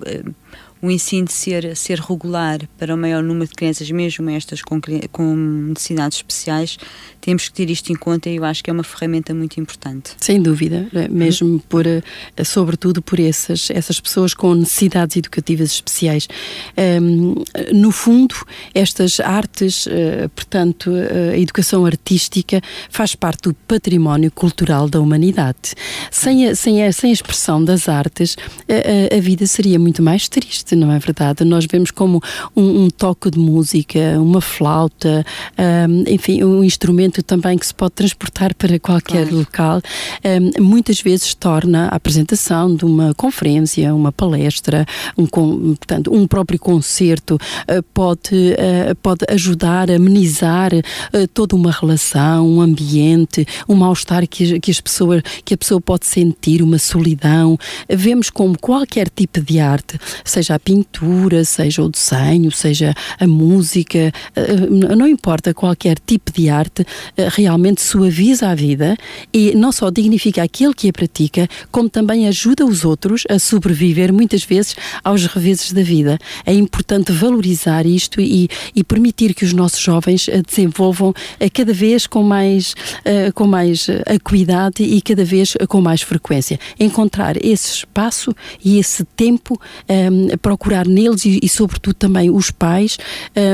o 0.81 0.91
ensino 0.91 1.27
ser, 1.29 1.75
ser 1.75 1.99
regular 1.99 2.59
para 2.77 2.93
o 2.93 2.97
maior 2.97 3.23
número 3.23 3.47
de 3.47 3.55
crianças, 3.55 3.89
mesmo 3.89 4.29
estas 4.29 4.61
com, 4.61 4.79
com 5.11 5.35
necessidades 5.69 6.17
especiais, 6.17 6.77
temos 7.19 7.47
que 7.47 7.53
ter 7.53 7.69
isto 7.69 7.91
em 7.91 7.95
conta 7.95 8.29
e 8.29 8.37
eu 8.37 8.45
acho 8.45 8.63
que 8.63 8.69
é 8.69 8.73
uma 8.73 8.83
ferramenta 8.83 9.33
muito 9.33 9.59
importante. 9.59 10.11
Sem 10.17 10.41
dúvida, 10.41 10.87
é 10.93 11.07
mesmo 11.07 11.59
por, 11.67 11.85
eh, 11.85 12.01
sobretudo 12.45 13.01
por 13.01 13.19
essas, 13.19 13.69
essas 13.69 13.99
pessoas 13.99 14.33
com 14.33 14.53
necessidades 14.53 15.17
educativas 15.17 15.71
especiais. 15.71 16.27
Um, 17.01 17.35
no 17.73 17.91
fundo, 17.91 18.35
estas 18.73 19.19
artes, 19.19 19.87
portanto, 20.35 20.91
a 21.33 21.37
educação 21.37 21.85
artística 21.85 22.61
faz 22.89 23.15
parte 23.15 23.43
do 23.43 23.53
património 23.53 24.31
cultural 24.31 24.87
da 24.89 24.99
humanidade. 24.99 25.73
Sem 26.11 26.47
a, 26.47 26.55
sem 26.55 26.83
a, 26.83 26.91
sem 26.91 27.09
a 27.09 27.13
expressão 27.13 27.63
das 27.63 27.89
artes, 27.89 28.37
a, 28.69 29.15
a 29.15 29.19
vida 29.19 29.45
seria 29.45 29.79
muito 29.79 30.01
mais 30.01 30.27
triste, 30.27 30.66
não 30.75 30.91
é 30.91 30.99
verdade? 30.99 31.43
Nós 31.43 31.65
vemos 31.69 31.91
como 31.91 32.21
um, 32.55 32.85
um 32.85 32.89
toque 32.89 33.29
de 33.31 33.39
música, 33.39 33.99
uma 34.19 34.41
flauta, 34.41 35.25
um, 35.57 36.03
enfim, 36.07 36.43
um 36.43 36.63
instrumento 36.63 37.21
também 37.23 37.57
que 37.57 37.65
se 37.65 37.73
pode 37.73 37.93
transportar 37.93 38.53
para 38.55 38.79
qualquer 38.79 39.27
claro. 39.27 39.37
local, 39.37 39.81
um, 40.59 40.63
muitas 40.63 41.01
vezes 41.01 41.33
torna 41.33 41.87
a 41.87 41.95
apresentação 41.95 42.75
de 42.75 42.85
uma 42.85 43.13
conferência, 43.13 43.93
uma 43.93 44.11
palestra, 44.11 44.85
um, 45.17 45.25
portanto, 45.25 46.13
um 46.13 46.27
próprio 46.27 46.59
concerto 46.59 47.35
uh, 47.35 47.83
pode, 47.93 48.35
uh, 48.35 48.95
pode 49.01 49.25
ajudar 49.29 49.89
a 49.91 49.95
amenizar 49.95 50.73
uh, 50.73 51.27
toda 51.33 51.55
uma 51.55 51.71
relação, 51.71 52.47
um 52.47 52.61
ambiente, 52.61 53.45
um 53.67 53.75
mal-estar 53.75 54.27
que, 54.27 54.59
que, 54.59 54.71
as 54.71 54.81
pessoas, 54.81 55.21
que 55.43 55.53
a 55.53 55.57
pessoa 55.57 55.81
pode 55.81 56.05
sentir, 56.05 56.61
uma 56.61 56.77
solidão. 56.77 57.57
Vemos 57.89 58.29
como 58.29 58.57
qualquer 58.57 59.09
tipo 59.09 59.41
de 59.41 59.59
arte, 59.59 59.99
seja 60.23 60.56
a 60.57 60.59
pintura, 60.59 61.45
seja 61.45 61.83
o 61.83 61.89
desenho, 61.89 62.51
seja 62.51 62.93
a 63.19 63.27
música, 63.27 64.11
não 64.97 65.07
importa 65.07 65.53
qualquer 65.53 65.97
tipo 65.99 66.31
de 66.31 66.49
arte, 66.49 66.85
eh, 67.15 67.29
realmente 67.31 67.81
suaviza 67.81 68.49
a 68.49 68.55
vida 68.55 68.97
e 69.31 69.53
não 69.55 69.71
só 69.71 69.89
dignifica 69.89 70.41
aquele 70.43 70.73
que 70.73 70.89
a 70.89 70.93
pratica, 70.93 71.47
como 71.71 71.89
também 71.89 72.27
ajuda 72.27 72.65
os 72.65 72.83
outros 72.83 73.23
a 73.29 73.37
sobreviver 73.37 74.11
muitas 74.11 74.43
vezes 74.43 74.75
aos 75.03 75.25
reveses 75.27 75.71
da 75.71 75.83
vida. 75.83 76.17
É 76.45 76.53
importante 76.53 77.11
valorizar 77.11 77.85
isto 77.85 78.19
e, 78.19 78.49
e 78.75 78.83
permitir 78.83 79.33
que 79.33 79.45
os 79.45 79.53
nossos 79.53 79.79
jovens 79.79 80.27
eh, 80.27 80.41
desenvolvam 80.41 81.13
eh, 81.39 81.49
cada 81.49 81.73
vez 81.73 82.07
com 82.07 82.23
mais, 82.23 82.73
com 83.33 83.45
mais 83.45 83.87
acuidade 84.05 84.83
e 84.83 85.01
cada 85.01 85.23
vez 85.23 85.55
com 85.67 85.81
mais 85.81 86.01
frequência. 86.01 86.59
Encontrar 86.79 87.35
esse 87.43 87.71
espaço 87.71 88.35
e 88.63 88.79
esse 88.79 89.03
tempo 89.03 89.59
um, 89.89 90.37
procurar 90.47 90.87
neles 90.87 91.25
e, 91.25 91.41
e, 91.43 91.49
sobretudo, 91.49 91.93
também 91.95 92.29
os 92.29 92.49
pais 92.51 92.97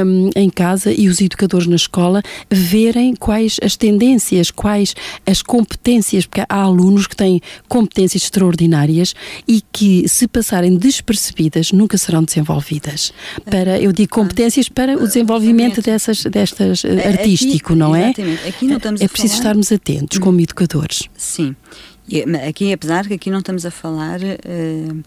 um, 0.06 0.30
em 0.36 0.48
casa 0.48 0.94
e 0.94 1.08
os 1.08 1.20
educadores 1.22 1.66
na 1.66 1.76
escola 1.76 2.22
verem 2.52 3.16
quais 3.16 3.56
as 3.64 3.76
tendências, 3.76 4.52
quais 4.52 4.94
as 5.26 5.42
competências, 5.42 6.28
porque 6.28 6.46
há 6.48 6.56
alunos 6.56 7.08
que 7.08 7.16
têm 7.16 7.42
competências 7.68 8.22
extraordinárias 8.22 9.16
e 9.48 9.64
que, 9.72 10.08
se 10.08 10.28
passarem 10.28 10.78
despercebidas, 10.78 11.72
nunca 11.72 11.98
serão 11.98 12.24
desenvolvidas. 12.24 13.12
Para, 13.44 13.82
eu 13.82 13.92
digo 13.92 14.12
competências 14.14 14.70
para 14.70 14.96
o 14.96 15.08
desenvolvimento 15.08 15.82
dessas, 15.82 16.24
destas 16.26 16.84
uh, 16.84 16.90
artístico, 17.08 17.74
aqui, 17.74 17.80
não 17.80 17.96
é? 17.96 18.10
Exatamente. 18.10 18.48
Aqui 18.48 18.68
não 18.68 18.78
estamos 18.78 19.02
é 19.02 19.08
preciso 19.08 19.34
falar... 19.34 19.40
estarmos 19.40 19.72
atentos 19.72 20.20
como 20.20 20.40
educadores. 20.40 21.10
Sim. 21.18 21.56
Aqui, 22.48 22.72
apesar 22.72 23.08
que 23.08 23.16
aqui 23.16 23.32
não 23.32 23.40
estamos 23.40 23.66
a 23.66 23.72
falar 23.72 24.20
uh, 24.22 25.04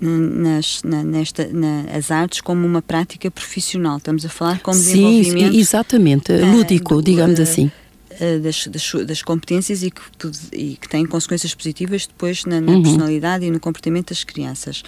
nas, 0.00 0.82
na, 0.84 1.02
nesta, 1.02 1.48
nas 1.52 2.10
artes 2.10 2.40
como 2.40 2.66
uma 2.66 2.80
prática 2.80 3.30
profissional, 3.30 3.98
estamos 3.98 4.24
a 4.24 4.28
falar 4.28 4.60
como 4.60 4.78
Sim, 4.78 5.56
exatamente, 5.56 6.32
uh, 6.32 6.52
lúdico, 6.52 7.02
digamos 7.02 7.38
uh, 7.38 7.42
assim. 7.42 7.70
Das, 8.42 8.66
das, 8.66 9.06
das, 9.06 9.22
competências 9.22 9.84
e 9.84 9.92
que, 9.92 10.00
e 10.52 10.76
que 10.76 10.88
têm 10.88 11.06
consequências 11.06 11.54
positivas 11.54 12.04
depois 12.04 12.44
na, 12.44 12.60
na 12.60 12.72
uhum. 12.72 12.82
personalidade 12.82 13.44
e 13.44 13.50
no 13.50 13.60
comportamento 13.60 14.08
das 14.08 14.24
crianças. 14.24 14.82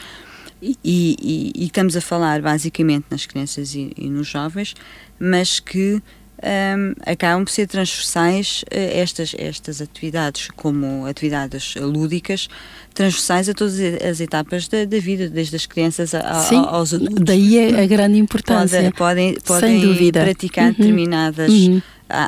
E, 0.61 0.77
e, 0.85 1.53
e, 1.55 1.65
estamos 1.67 1.97
a 1.97 2.01
falar 2.01 2.43
basicamente 2.43 3.07
nas 3.09 3.27
crianças 3.27 3.73
e, 3.75 3.93
e 3.97 4.11
nos 4.11 4.27
jovens, 4.27 4.75
mas 5.19 5.61
que 5.61 6.03
um, 6.43 6.95
acabam 7.05 7.45
por 7.45 7.51
ser 7.51 7.67
transversais 7.67 8.63
uh, 8.63 8.99
estas, 8.99 9.35
estas 9.39 9.81
atividades, 9.81 10.49
como 10.57 11.07
atividades 11.07 11.75
lúdicas, 11.77 12.49
transversais 12.95 13.49
a 13.49 13.55
todas 13.55 13.79
as 13.79 14.21
etapas 14.21 14.69
da, 14.69 14.85
da 14.85 14.99
vida, 14.99 15.29
desde 15.29 15.57
as 15.57 15.67
crianças 15.67 16.15
a, 16.15 16.41
Sim, 16.41 16.65
aos 16.67 16.95
adultos. 16.95 17.25
Daí 17.25 17.75
a, 17.75 17.83
a 17.83 17.87
grande 17.87 18.19
importância. 18.19 18.93
podem 18.97 19.35
podem, 19.35 19.35
podem 19.41 20.13
praticar 20.13 20.67
uhum. 20.67 20.73
determinadas 20.73 21.53
uhum. 21.53 21.83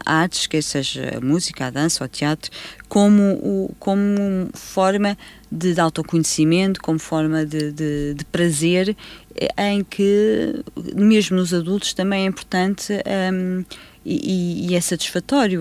artes, 0.04 0.46
que 0.46 0.60
seja 0.60 1.16
a 1.16 1.20
música, 1.20 1.66
a 1.66 1.70
dança, 1.70 2.04
o 2.04 2.08
teatro, 2.08 2.50
como, 2.88 3.22
o, 3.34 3.74
como 3.78 4.48
forma 4.54 5.16
de, 5.50 5.74
de 5.74 5.80
autoconhecimento, 5.80 6.80
como 6.80 6.98
forma 6.98 7.44
de, 7.44 7.72
de, 7.72 8.14
de 8.14 8.24
prazer, 8.26 8.96
eh, 9.34 9.70
em 9.70 9.84
que, 9.84 10.62
mesmo 10.94 11.36
nos 11.36 11.52
adultos, 11.52 11.92
também 11.92 12.24
é 12.24 12.26
importante. 12.26 12.92
Um, 13.32 13.64
e, 14.04 14.68
e, 14.68 14.74
é 14.74 14.80
satisfatório 14.80 15.60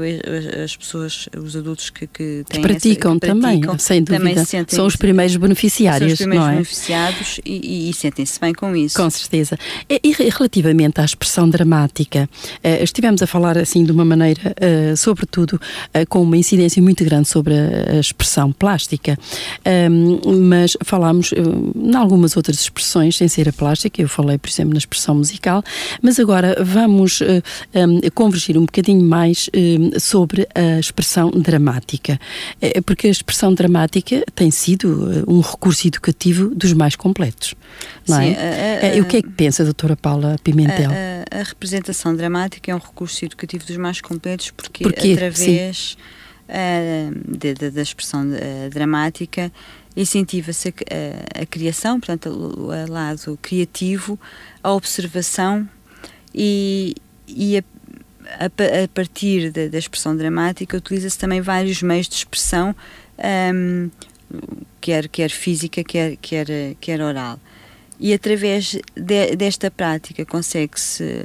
as, 0.64 0.76
pessoas, 0.76 1.30
os 1.38 1.56
adultos 1.56 1.90
que, 1.90 2.08
que, 2.08 2.44
que 2.50 2.60
praticam, 2.60 3.12
essa, 3.12 3.20
que 3.20 3.28
também, 3.28 3.60
praticam, 3.60 3.80
sem 3.80 4.04
dúvida. 4.04 4.46
Também 4.46 4.66
são 4.68 4.86
os 4.86 4.96
primeiros 4.96 5.36
beneficiários. 5.36 6.08
São 6.08 6.14
os 6.14 6.20
primeiros 6.20 6.48
é? 6.48 6.52
beneficiados 6.54 7.42
e, 7.46 7.90
e 7.90 7.94
sentem-se 7.94 8.40
bem 8.40 8.54
com 8.54 8.76
isso. 8.76 8.96
Com 8.98 9.10
certeza. 9.10 9.58
E, 9.88 10.02
e 10.04 10.30
relativamente 10.30 11.00
à 11.00 11.06
expressão 11.06 11.50
dramática, 11.50 12.28
uh, 12.64 12.84
estivemos 12.84 13.22
a 13.22 13.28
falar 13.28 13.58
assim 13.58 13.84
de 13.84 13.92
uma 13.92 14.04
maneira, 14.04 14.56
uh, 14.60 14.98
sobretudo, 14.98 15.54
uh, 15.54 16.08
com 16.10 16.24
uma 16.24 16.38
incidência 16.38 16.82
muito 16.82 17.04
grande 17.04 17.28
sobre 17.28 17.54
a, 17.54 17.98
a 17.98 18.00
expressão 18.00 18.52
plástica, 18.52 19.18
um, 19.92 20.48
mas 20.50 20.76
falámos 20.84 21.32
em 21.32 21.96
algumas 21.96 22.36
outras 22.36 22.60
expressões, 22.60 23.18
sem 23.18 23.28
ser 23.28 23.50
a 23.50 23.54
plástica, 23.54 24.02
eu 24.02 24.10
falei, 24.10 24.38
por 24.38 24.50
exemplo, 24.50 24.74
na 24.74 24.80
expressão 24.80 25.16
musical, 25.16 25.64
mas 26.02 26.20
agora 26.20 26.56
vamos 26.64 27.22
um, 27.22 28.10
convergir 28.32 28.58
um 28.58 28.66
bocadinho 28.66 29.04
mais 29.04 29.50
eh, 29.52 30.00
sobre 30.00 30.48
a 30.56 30.80
expressão 30.80 31.30
dramática, 31.30 32.18
eh, 32.62 32.80
porque 32.82 33.08
a 33.08 33.10
expressão 33.10 33.54
dramática 33.54 34.24
tem 34.34 34.50
sido 34.50 35.12
eh, 35.12 35.24
um 35.28 35.42
recurso 35.42 35.86
educativo 35.88 36.56
dos 36.56 36.72
mais 36.72 36.96
completos. 36.96 37.54
Não 38.08 38.18
Sim, 38.18 38.32
é? 38.32 38.94
A, 38.94 38.98
a, 38.98 39.02
o 39.02 39.06
que 39.06 39.18
é 39.18 39.22
que 39.22 39.30
pensa, 39.30 39.66
doutora 39.66 39.98
Paula 39.98 40.38
Pimentel? 40.42 40.90
A, 40.92 41.40
a, 41.40 41.44
representação 41.44 42.16
dramática 42.16 42.72
é 42.72 42.76
um 42.76 42.80
recurso 42.80 43.26
educativo 43.26 43.66
dos 43.66 43.76
mais 43.76 44.00
completos 44.00 44.52
porque, 44.52 44.84
porque 44.84 45.12
através 45.12 45.98
uh, 46.48 47.38
de, 47.38 47.54
de, 47.54 47.70
da 47.70 47.82
expressão 47.82 48.24
uh, 48.24 48.70
dramática 48.70 49.52
incentiva-se 49.96 50.70
a, 50.70 51.42
a, 51.42 51.46
criação, 51.46 52.00
portanto, 52.00 52.30
o, 52.30 52.68
o 52.68 52.92
lado 52.92 53.38
criativo, 53.42 54.18
a 54.64 54.72
observação 54.72 55.68
e, 56.34 56.96
e 57.28 57.58
a, 57.58 57.64
a, 58.40 58.46
a 58.46 58.88
partir 58.88 59.52
da, 59.52 59.68
da, 59.68 59.78
expressão 59.78 60.16
dramática, 60.16 60.78
utiliza-se 60.78 61.18
também 61.18 61.42
vários 61.42 61.82
meios 61.82 62.08
de 62.08 62.16
expressão, 62.16 62.76
um, 63.54 63.90
quer, 64.80 65.08
quer 65.08 65.30
física, 65.30 65.84
quer, 65.84 66.16
quer, 66.18 66.48
quer 66.80 67.02
oral. 67.02 67.40
E 68.00 68.14
através 68.14 68.78
de, 68.96 69.36
desta 69.36 69.70
prática 69.70 70.26
consegue-se 70.26 71.24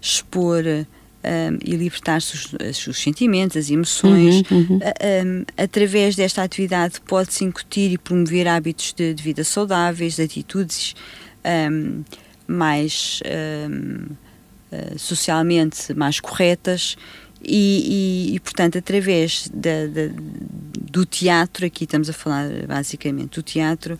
expor 0.00 0.62
um, 0.64 1.58
e 1.64 1.74
libertar-se 1.74 2.34
os, 2.34 2.86
os, 2.86 3.02
sentimentos, 3.02 3.56
as 3.56 3.70
emoções. 3.70 4.42
Uhum, 4.50 4.58
uhum. 4.58 4.78
Um, 4.78 5.44
através 5.56 6.14
desta 6.14 6.42
atividade 6.42 7.00
pode-se 7.00 7.44
incutir 7.44 7.92
e 7.92 7.98
promover 7.98 8.46
hábitos 8.46 8.92
de, 8.92 9.14
de 9.14 9.22
vida 9.22 9.42
saudáveis, 9.42 10.16
de 10.16 10.22
atitudes 10.22 10.94
um, 11.70 12.04
mais 12.46 13.22
eh, 14.76 14.98
socialmente 14.98 15.94
mais 15.94 16.20
corretas 16.20 16.96
e, 17.42 18.28
e, 18.30 18.34
e, 18.36 18.40
portanto, 18.40 18.76
através 18.76 19.48
da, 19.54 19.86
da, 19.86 20.12
do 20.80 21.06
teatro, 21.06 21.64
aqui 21.64 21.84
estamos 21.84 22.10
a 22.10 22.12
falar 22.12 22.48
basicamente 22.66 23.36
do 23.36 23.42
teatro, 23.42 23.94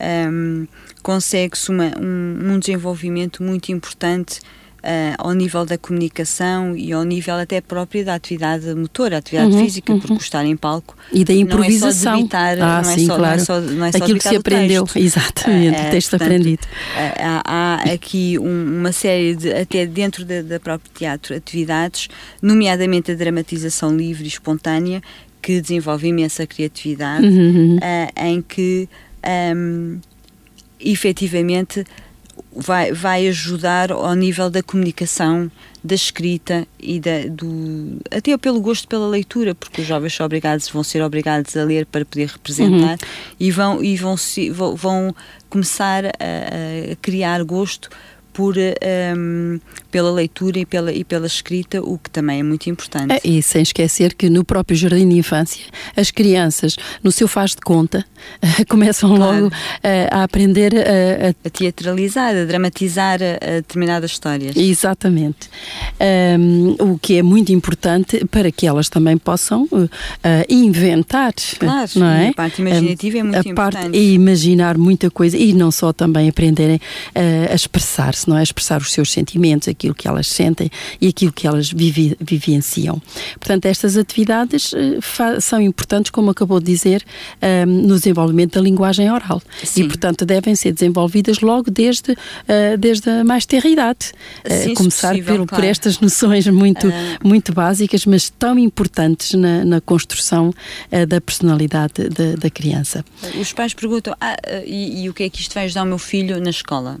um, 0.00 0.04
ehm, 0.04 0.68
consegue-se 1.02 1.70
um, 1.70 2.54
um 2.54 2.58
desenvolvimento 2.58 3.42
muito 3.42 3.70
importante 3.72 4.40
uh, 4.82 5.14
ao 5.18 5.32
nível 5.32 5.64
da 5.64 5.78
comunicação 5.78 6.76
e 6.76 6.92
ao 6.92 7.04
nível 7.04 7.36
até 7.36 7.60
próprio 7.60 8.04
da 8.04 8.14
atividade 8.14 8.74
motora, 8.74 9.18
atividade 9.18 9.52
uhum, 9.52 9.64
física, 9.64 9.92
uhum. 9.92 10.00
porque 10.00 10.14
estar 10.14 10.44
em 10.44 10.56
palco 10.56 10.96
e 11.12 11.24
da 11.24 11.32
improvisação. 11.32 12.12
Não 12.12 12.18
é 12.18 12.22
só 12.22 12.46
debitar, 12.46 12.58
ah, 12.60 12.82
não 12.82 12.90
é 12.90 12.94
sim, 12.94 13.06
só, 13.06 13.16
claro. 13.16 13.22
não 13.22 13.42
é 13.42 13.44
só, 13.44 13.60
não 13.60 13.84
é 13.86 13.92
só 13.92 13.98
Aquilo 13.98 14.18
que 14.18 14.28
se 14.28 14.36
aprendeu, 14.36 14.84
texto. 14.84 14.96
exatamente, 14.98 15.76
uh, 15.76 15.86
o 15.86 15.90
texto 15.90 16.10
portanto, 16.10 16.28
aprendido. 16.28 16.62
Uh, 16.62 17.20
há, 17.20 17.42
há, 17.44 17.92
aqui 17.92 18.38
um, 18.38 18.78
uma 18.78 18.92
série 18.92 19.36
de, 19.36 19.52
até 19.52 19.86
dentro 19.86 20.24
da, 20.24 20.42
da 20.42 20.60
própria 20.60 20.90
teatro, 20.94 21.34
atividades, 21.36 22.08
nomeadamente 22.40 23.12
a 23.12 23.14
dramatização 23.14 23.96
livre 23.96 24.24
e 24.24 24.28
espontânea, 24.28 25.02
que 25.40 25.60
desenvolve 25.60 26.06
imensa 26.06 26.46
criatividade, 26.46 27.26
uhum. 27.26 27.76
em 28.16 28.40
que 28.40 28.88
um, 29.56 29.98
efetivamente 30.78 31.84
vai, 32.54 32.92
vai 32.92 33.28
ajudar 33.28 33.90
ao 33.90 34.14
nível 34.14 34.50
da 34.50 34.62
comunicação, 34.62 35.50
da 35.82 35.94
escrita 35.94 36.66
e 36.78 37.00
da, 37.00 37.26
do, 37.28 37.98
até 38.10 38.36
pelo 38.36 38.60
gosto 38.60 38.86
pela 38.86 39.08
leitura, 39.08 39.54
porque 39.54 39.80
os 39.80 39.86
jovens 39.86 40.14
são 40.14 40.24
obrigados, 40.24 40.68
vão 40.68 40.84
ser 40.84 41.02
obrigados 41.02 41.56
a 41.56 41.64
ler 41.64 41.86
para 41.86 42.04
poder 42.04 42.28
representar 42.28 42.92
uhum. 42.92 43.08
e, 43.40 43.50
vão, 43.50 43.82
e 43.82 43.96
vão, 43.96 44.14
vão, 44.52 44.76
vão 44.76 45.14
começar 45.50 46.06
a, 46.06 46.92
a 46.92 46.96
criar 47.00 47.42
gosto 47.42 47.90
por, 48.32 48.56
um, 48.56 48.60
ehm, 48.80 49.60
pela 49.90 50.10
leitura 50.10 50.58
e 50.58 50.66
pela, 50.66 50.92
e 50.92 51.04
pela 51.04 51.26
escrita, 51.26 51.82
o 51.82 51.98
que 51.98 52.10
também 52.10 52.40
é 52.40 52.42
muito 52.42 52.68
importante. 52.68 53.12
É, 53.12 53.20
e 53.24 53.42
sem 53.42 53.62
esquecer 53.62 54.14
que 54.14 54.30
no 54.30 54.44
próprio 54.44 54.76
jardim 54.76 55.08
de 55.08 55.18
infância, 55.18 55.64
as 55.96 56.10
crianças, 56.10 56.76
no 57.02 57.12
seu 57.12 57.28
faz 57.28 57.50
de 57.50 57.60
conta, 57.60 58.04
começam 58.68 59.14
claro. 59.14 59.44
logo 59.44 59.54
a 60.10 60.22
aprender 60.22 60.74
a, 60.74 61.28
a, 61.28 61.30
a, 61.30 61.50
teatralizar, 61.50 62.34
a 62.34 62.44
dramatizar 62.44 63.18
determinadas 63.18 64.12
histórias. 64.12 64.56
Exatamente. 64.56 65.50
Um, 66.38 66.92
o 66.92 66.98
que 66.98 67.18
é 67.18 67.22
muito 67.22 67.52
importante 67.52 68.24
para 68.26 68.50
que 68.50 68.66
elas 68.66 68.88
também 68.88 69.16
possam 69.16 69.64
uh, 69.64 69.88
inventar. 70.48 71.32
Claro, 71.58 71.90
não 71.96 72.06
é? 72.06 72.28
a 72.28 72.34
parte 72.34 72.60
imaginativa 72.60 73.18
é 73.18 73.22
muito 73.22 73.36
a 73.36 73.50
importante. 73.50 73.82
Parte, 73.82 73.96
e 73.96 74.14
imaginar 74.14 74.76
muita 74.76 75.10
coisa 75.10 75.36
e 75.36 75.52
não 75.52 75.70
só 75.70 75.92
também 75.92 76.28
aprenderem 76.28 76.76
uh, 76.76 77.52
a 77.52 77.54
expressar-se, 77.54 78.21
não 78.28 78.36
é? 78.36 78.42
Expressar 78.42 78.80
os 78.80 78.92
seus 78.92 79.10
sentimentos, 79.10 79.68
aquilo 79.68 79.94
que 79.94 80.08
elas 80.08 80.26
sentem 80.26 80.70
e 81.00 81.08
aquilo 81.08 81.32
que 81.32 81.46
elas 81.46 81.70
vivi, 81.70 82.16
vivenciam. 82.20 83.00
Portanto, 83.38 83.66
estas 83.66 83.96
atividades 83.96 84.72
uh, 84.72 85.40
são 85.40 85.60
importantes, 85.60 86.10
como 86.10 86.30
acabou 86.30 86.60
de 86.60 86.66
dizer, 86.66 87.04
um, 87.66 87.66
nos 87.86 88.02
desenvolvimento 88.02 88.54
da 88.54 88.60
linguagem 88.60 89.10
oral. 89.10 89.42
Sim. 89.62 89.82
E, 89.82 89.88
portanto, 89.88 90.24
devem 90.24 90.54
ser 90.54 90.72
desenvolvidas 90.72 91.40
logo 91.40 91.70
desde, 91.70 92.12
uh, 92.12 92.76
desde 92.78 93.08
a 93.10 93.24
mais 93.24 93.46
terra 93.46 93.68
idade. 93.68 94.12
Uh, 94.44 94.74
começar 94.74 95.10
possível, 95.10 95.38
por, 95.38 95.46
claro. 95.46 95.62
por 95.62 95.68
estas 95.68 96.00
noções 96.00 96.46
muito, 96.46 96.88
uh... 96.88 96.92
muito 97.22 97.52
básicas, 97.52 98.06
mas 98.06 98.30
tão 98.30 98.58
importantes 98.58 99.34
na, 99.34 99.64
na 99.64 99.80
construção 99.80 100.52
da 101.08 101.20
personalidade 101.20 102.08
de, 102.08 102.36
da 102.36 102.50
criança. 102.50 103.04
Os 103.40 103.52
pais 103.52 103.74
perguntam: 103.74 104.14
ah, 104.20 104.36
e, 104.64 105.02
e, 105.02 105.08
o 105.08 105.14
que 105.14 105.24
é 105.24 105.30
que 105.30 105.40
isto 105.40 105.54
vai 105.54 105.64
ajudar 105.64 105.82
o 105.82 105.86
meu 105.86 105.98
filho 105.98 106.40
na 106.40 106.50
escola? 106.50 106.98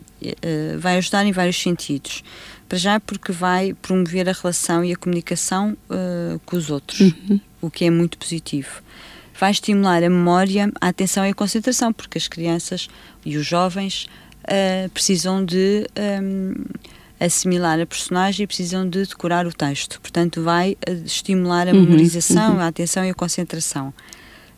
Vai 0.78 0.96
ajudar 0.98 1.24
em 1.26 1.32
vários 1.32 1.60
sentidos. 1.60 2.22
Para 2.68 2.78
já, 2.78 3.00
porque 3.00 3.32
vai 3.32 3.74
promover 3.74 4.28
a 4.28 4.32
relação 4.32 4.84
e 4.84 4.92
a 4.92 4.96
comunicação 4.96 5.76
com 6.46 6.56
os 6.56 6.70
outros, 6.70 7.00
uhum. 7.00 7.40
o 7.60 7.70
que 7.70 7.84
é 7.84 7.90
muito 7.90 8.16
positivo 8.16 8.82
vai 9.42 9.50
estimular 9.50 10.04
a 10.04 10.08
memória, 10.08 10.70
a 10.80 10.86
atenção 10.86 11.26
e 11.26 11.30
a 11.30 11.34
concentração, 11.34 11.92
porque 11.92 12.16
as 12.16 12.28
crianças 12.28 12.88
e 13.24 13.36
os 13.36 13.44
jovens 13.44 14.06
uh, 14.44 14.88
precisam 14.90 15.44
de 15.44 15.84
um, 16.22 16.54
assimilar 17.18 17.80
a 17.80 17.86
personagem 17.86 18.44
e 18.44 18.46
precisam 18.46 18.88
de 18.88 19.04
decorar 19.04 19.44
o 19.44 19.52
texto. 19.52 20.00
Portanto, 20.00 20.42
vai 20.42 20.76
estimular 21.04 21.66
a 21.66 21.72
uhum, 21.72 21.82
memorização, 21.82 22.54
uhum. 22.54 22.60
a 22.60 22.68
atenção 22.68 23.04
e 23.04 23.10
a 23.10 23.14
concentração. 23.14 23.92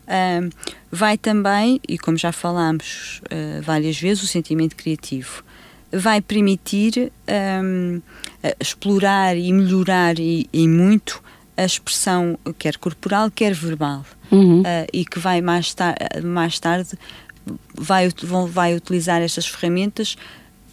Uh, 0.05 0.51
vai 0.91 1.17
também, 1.17 1.81
e 1.89 1.99
como 1.99 2.19
já 2.19 2.31
falámos 2.31 3.23
uh, 3.25 3.63
várias 3.63 3.99
vezes, 3.99 4.23
o 4.23 4.27
sentimento 4.27 4.77
criativo. 4.77 5.43
Vai 5.95 6.21
permitir 6.21 7.13
um, 7.63 8.01
explorar 8.61 9.37
e 9.37 9.53
melhorar 9.53 10.19
e, 10.19 10.49
e, 10.53 10.67
muito 10.67 11.23
a 11.57 11.65
expressão, 11.65 12.39
quer 12.59 12.77
corporal, 12.77 13.31
quer 13.31 13.55
verbal. 13.55 14.05
Uhum. 14.31 14.61
Uh, 14.61 14.65
e 14.93 15.05
que 15.05 15.19
vai 15.19 15.41
mais, 15.41 15.73
tar 15.75 15.97
mais 16.23 16.59
tarde 16.59 16.99
vai, 17.75 18.09
vai 18.49 18.75
utilizar 18.75 19.21
estas 19.21 19.47
ferramentas 19.47 20.17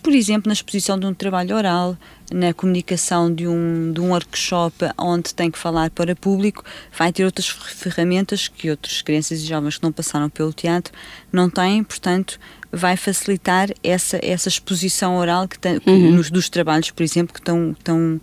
por 0.02 0.14
exemplo, 0.14 0.50
na 0.50 0.54
exposição 0.54 0.98
de 0.98 1.06
um 1.06 1.14
trabalho 1.14 1.56
oral, 1.56 1.96
na 2.32 2.54
comunicação 2.54 3.34
de 3.34 3.48
um, 3.48 3.92
de 3.94 4.02
um 4.02 4.10
workshop 4.10 4.76
onde 4.98 5.34
tem 5.34 5.52
que 5.52 5.60
falar 5.60 5.92
para 5.92 6.16
público, 6.16 6.64
vai 6.98 7.14
ter 7.14 7.24
outras 7.24 7.48
ferramentas 7.48 8.48
que 8.48 8.70
outras 8.70 9.02
crianças 9.02 9.42
e 9.42 9.46
jovens 9.46 9.78
que 9.78 9.84
não 9.84 9.92
passaram 9.92 10.30
pelo 10.30 10.52
teatro 10.52 10.94
não 11.32 11.50
têm, 11.50 11.84
portanto, 11.84 12.40
vai 12.72 12.96
facilitar 12.96 13.70
essa, 13.84 14.20
essa 14.24 14.48
exposição 14.48 15.18
oral 15.18 15.48
que 15.48 15.60
tem, 15.60 15.80
uhum. 15.86 16.12
nos, 16.12 16.32
dos 16.32 16.50
trabalhos, 16.50 16.92
por 16.92 17.04
exemplo, 17.04 17.34
que 17.34 17.40
estão, 17.40 17.72
estão 17.72 18.22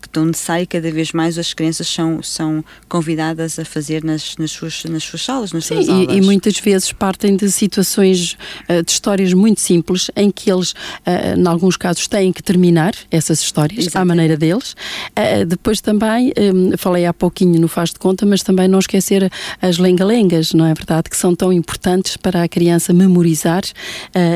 que 0.00 0.08
tão 0.08 0.24
necessário 0.24 0.66
cada 0.66 0.90
vez 0.90 1.12
mais 1.12 1.38
as 1.38 1.52
crianças 1.52 1.88
são, 1.88 2.22
são 2.22 2.64
convidadas 2.88 3.58
a 3.58 3.64
fazer 3.64 4.02
nas, 4.02 4.36
nas, 4.36 4.50
suas, 4.50 4.84
nas 4.84 5.02
suas 5.02 5.24
salas, 5.24 5.52
nas 5.52 5.66
Sim, 5.66 5.74
suas 5.76 5.88
aulas. 5.88 6.14
E, 6.14 6.18
e 6.18 6.20
muitas 6.20 6.58
vezes 6.58 6.92
partem 6.92 7.36
de 7.36 7.50
situações, 7.50 8.36
uh, 8.68 8.82
de 8.82 8.90
histórias 8.90 9.32
muito 9.32 9.60
simples, 9.60 10.10
em 10.16 10.30
que 10.30 10.50
eles, 10.50 10.72
uh, 10.72 11.38
em 11.38 11.46
alguns 11.46 11.76
casos, 11.76 12.06
têm 12.08 12.32
que 12.32 12.42
terminar 12.42 12.94
essas 13.10 13.40
histórias 13.40 13.86
Exatamente. 13.86 14.02
à 14.02 14.04
maneira 14.04 14.36
deles. 14.36 14.74
Uh, 15.10 15.44
depois 15.46 15.80
também, 15.80 16.32
um, 16.38 16.76
falei 16.76 17.06
há 17.06 17.12
pouquinho 17.12 17.60
no 17.60 17.68
Faz 17.68 17.90
de 17.90 17.98
Conta, 17.98 18.24
mas 18.24 18.42
também 18.42 18.68
não 18.68 18.78
esquecer 18.78 19.30
as 19.60 19.78
lenga-lengas, 19.78 20.52
não 20.52 20.66
é 20.66 20.74
verdade? 20.74 21.10
Que 21.10 21.16
são 21.16 21.34
tão 21.34 21.52
importantes 21.52 22.16
para 22.16 22.42
a 22.42 22.48
criança 22.48 22.92
memorizar 22.92 23.62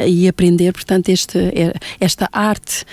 e 0.06 0.28
aprender, 0.28 0.72
portanto, 0.72 1.08
este, 1.08 1.38
esta 2.00 2.28
arte 2.32 2.84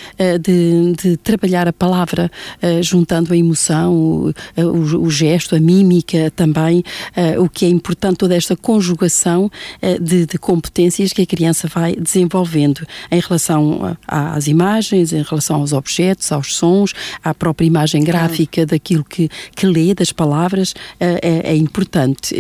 de, 0.42 0.94
de 1.02 1.18
trabalhar 1.18 1.68
a 1.68 1.74
palavra 1.74 2.32
uh, 2.62 2.84
juntando 2.84 3.34
a 3.34 3.38
emoção, 3.38 3.94
o, 3.94 4.34
o, 4.58 5.04
o, 5.04 5.10
gesto, 5.10 5.56
a 5.56 5.60
mímica 5.60 6.32
também, 6.36 6.84
uh, 7.16 7.44
o 7.44 7.50
que 7.50 7.66
é 7.66 7.70
importante, 7.70 8.18
toda 8.18 8.36
esta 8.36 8.56
conjugação 8.56 9.46
uh, 9.82 10.04
de, 10.04 10.26
de, 10.26 10.38
competências 10.38 11.14
que 11.14 11.22
a 11.22 11.26
criança 11.26 11.68
vai 11.68 11.96
desenvolvendo 11.96 12.86
em 13.12 13.20
relação 13.20 13.98
às 14.08 14.48
imagens, 14.48 15.14
em 15.14 15.24
relação 15.24 15.62
aos 15.62 15.74
objetos, 15.74 16.32
aos 16.32 16.56
sons, 16.56 16.94
à 17.24 17.34
própria 17.34 17.66
imagem 17.66 18.04
gráfica 18.04 18.66
daquilo 18.66 19.04
que, 19.04 19.30
que 19.56 19.66
lê, 19.66 19.94
das 19.94 20.12
palavras, 20.12 20.74
é, 21.00 21.52
é, 21.52 21.56
importante. 21.56 22.36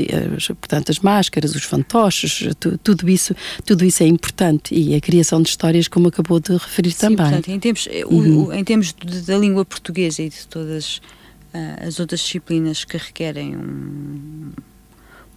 portanto, 0.47 0.91
as 0.91 0.99
máscaras, 0.99 1.55
os 1.55 1.63
fantoches, 1.63 2.43
tu, 2.59 2.77
tudo 2.77 3.09
isso, 3.09 3.35
tudo 3.65 3.83
isso 3.85 4.03
é 4.03 4.07
importante 4.07 4.75
e 4.75 4.95
a 4.95 5.01
criação 5.01 5.41
de 5.41 5.49
histórias, 5.49 5.87
como 5.87 6.07
acabou 6.07 6.39
de 6.39 6.53
referir 6.53 6.91
Sim, 6.91 7.15
também. 7.15 7.25
Portanto, 7.25 7.49
em 7.49 7.59
termos, 7.59 7.87
uhum. 8.09 8.45
o, 8.47 8.53
em 8.53 8.63
termos 8.63 8.93
da 9.25 9.37
língua 9.37 9.65
portuguesa 9.65 9.94
portuguesa 9.95 10.21
e 10.21 10.29
de 10.29 10.47
todas 10.47 10.97
uh, 11.53 11.87
as 11.87 11.99
outras 11.99 12.19
disciplinas 12.19 12.83
que 12.83 12.97
requerem 12.97 13.55
um, 13.55 14.51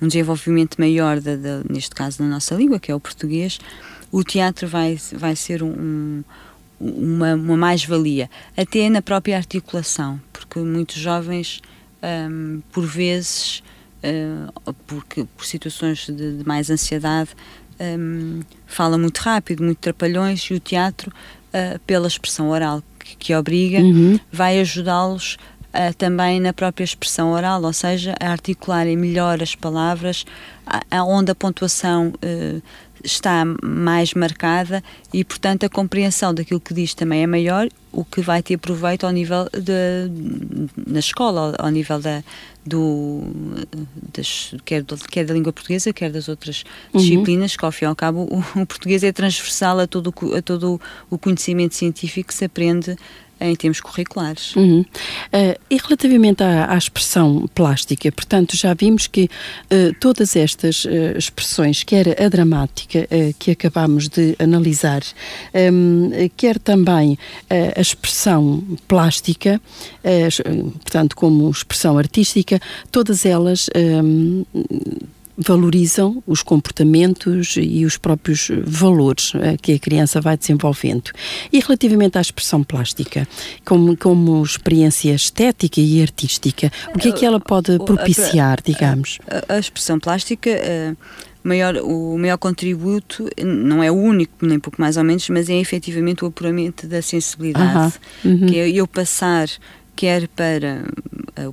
um 0.02 0.08
desenvolvimento 0.08 0.76
maior, 0.78 1.20
da, 1.20 1.36
da, 1.36 1.62
neste 1.68 1.94
caso, 1.94 2.18
da 2.18 2.24
nossa 2.24 2.54
língua, 2.54 2.80
que 2.80 2.90
é 2.90 2.94
o 2.94 3.00
português, 3.00 3.58
o 4.10 4.24
teatro 4.24 4.66
vai, 4.66 4.98
vai 5.12 5.36
ser 5.36 5.62
um, 5.62 6.24
uma, 6.80 7.34
uma 7.34 7.56
mais-valia, 7.56 8.28
até 8.56 8.90
na 8.90 9.00
própria 9.00 9.36
articulação, 9.36 10.20
porque 10.32 10.58
muitos 10.58 10.96
jovens, 10.96 11.60
um, 12.02 12.60
por 12.72 12.84
vezes, 12.84 13.62
uh, 14.02 14.72
porque, 14.86 15.24
por 15.36 15.46
situações 15.46 16.06
de, 16.06 16.38
de 16.38 16.46
mais 16.46 16.68
ansiedade, 16.68 17.30
um, 17.80 18.40
muito 18.98 19.18
rápido, 19.18 19.62
muito 19.62 19.78
trapalhões, 19.78 20.40
e 20.50 20.54
o 20.54 20.60
teatro, 20.60 21.12
uh, 21.48 21.78
pela 21.80 22.08
expressão 22.08 22.48
oral 22.48 22.82
que, 23.08 23.16
que 23.16 23.34
obriga, 23.34 23.78
uhum. 23.78 24.18
vai 24.30 24.60
ajudá-los 24.60 25.36
uh, 25.68 25.94
também 25.96 26.40
na 26.40 26.52
própria 26.52 26.84
expressão 26.84 27.32
oral, 27.32 27.62
ou 27.62 27.72
seja, 27.72 28.14
a 28.20 28.30
articularem 28.30 28.96
melhor 28.96 29.42
as 29.42 29.54
palavras, 29.54 30.24
a, 30.66 31.04
onde 31.04 31.30
a 31.30 31.34
pontuação 31.34 32.08
uh, 32.08 32.62
está 33.04 33.44
mais 33.62 34.14
marcada 34.14 34.82
e, 35.12 35.24
portanto, 35.24 35.64
a 35.64 35.68
compreensão 35.68 36.34
daquilo 36.34 36.60
que 36.60 36.74
diz 36.74 36.94
também 36.94 37.22
é 37.22 37.26
maior, 37.26 37.68
o 37.92 38.04
que 38.04 38.20
vai 38.20 38.42
ter 38.42 38.58
proveito 38.58 39.06
ao 39.06 39.12
nível 39.12 39.48
de, 39.52 40.10
na 40.86 40.98
escola, 40.98 41.54
ao 41.58 41.70
nível 41.70 41.98
da, 42.00 42.22
do, 42.64 43.22
das, 44.14 44.54
quer, 44.64 44.84
quer 45.10 45.24
da 45.24 45.34
língua 45.34 45.52
portuguesa, 45.52 45.92
quer 45.92 46.10
das 46.10 46.28
outras 46.28 46.64
uhum. 46.92 47.00
disciplinas, 47.00 47.56
que 47.56 47.64
ao 47.64 47.72
fim 47.72 47.86
e 47.86 47.88
ao 47.88 47.96
cabo 47.96 48.28
o, 48.30 48.60
o 48.60 48.66
português 48.66 49.02
é 49.02 49.12
transversal 49.12 49.80
a 49.80 49.86
todo, 49.86 50.14
a 50.36 50.42
todo 50.42 50.80
o 51.10 51.18
conhecimento 51.18 51.74
científico 51.74 52.28
que 52.28 52.34
se 52.34 52.44
aprende 52.44 52.96
em 53.40 53.54
termos 53.54 53.80
curriculares. 53.80 54.54
Uhum. 54.56 54.80
Uh, 54.80 55.58
e 55.70 55.76
relativamente 55.76 56.42
à, 56.42 56.72
à, 56.72 56.76
expressão 56.76 57.48
plástica, 57.54 58.10
portanto, 58.12 58.56
já 58.56 58.74
vimos 58.74 59.06
que 59.06 59.24
uh, 59.24 59.94
todas 60.00 60.36
estas 60.36 60.84
uh, 60.84 61.16
expressões, 61.16 61.82
quer 61.82 62.20
a 62.20 62.28
dramática 62.28 63.08
que 63.38 63.50
acabamos 63.50 64.08
de 64.08 64.34
analisar, 64.38 65.02
um, 65.72 66.10
quer 66.36 66.58
também 66.58 67.18
a 67.76 67.80
expressão 67.80 68.62
plástica, 68.86 69.60
portanto, 70.82 71.16
como 71.16 71.50
expressão 71.50 71.98
artística, 71.98 72.60
todas 72.90 73.24
elas 73.24 73.68
um, 73.76 74.44
valorizam 75.38 76.22
os 76.26 76.42
comportamentos 76.42 77.54
e 77.56 77.84
os 77.84 77.96
próprios 77.96 78.50
valores 78.64 79.32
eh, 79.36 79.56
que 79.60 79.72
a 79.72 79.78
criança 79.78 80.20
vai 80.20 80.36
desenvolvendo. 80.36 81.10
E 81.52 81.60
relativamente 81.60 82.18
à 82.18 82.20
expressão 82.20 82.64
plástica, 82.64 83.26
como, 83.64 83.96
como 83.96 84.42
experiência 84.42 85.14
estética 85.14 85.80
e 85.80 86.02
artística, 86.02 86.72
o 86.94 86.98
que 86.98 87.08
é 87.08 87.12
que 87.12 87.24
ela 87.24 87.38
pode 87.38 87.78
propiciar, 87.78 88.58
digamos? 88.64 89.18
A, 89.28 89.54
a, 89.54 89.56
a 89.56 89.58
expressão 89.58 89.98
plástica. 89.98 90.50
Uh 90.50 91.28
maior, 91.44 91.76
o 91.76 92.18
maior 92.18 92.36
contributo 92.36 93.28
não 93.42 93.82
é 93.82 93.90
o 93.90 93.94
único, 93.94 94.44
nem 94.44 94.58
pouco 94.58 94.78
mais 94.78 94.98
ou 94.98 95.04
menos, 95.04 95.26
mas 95.30 95.48
é 95.48 95.54
efetivamente 95.54 96.22
o 96.22 96.28
apuramento 96.28 96.86
da 96.86 97.00
sensibilidade, 97.00 97.94
uh 98.24 98.28
uhum. 98.28 98.46
que 98.46 98.58
é 98.58 98.68
eu 98.68 98.86
passar 98.86 99.48
quer 99.96 100.28
para, 100.28 100.84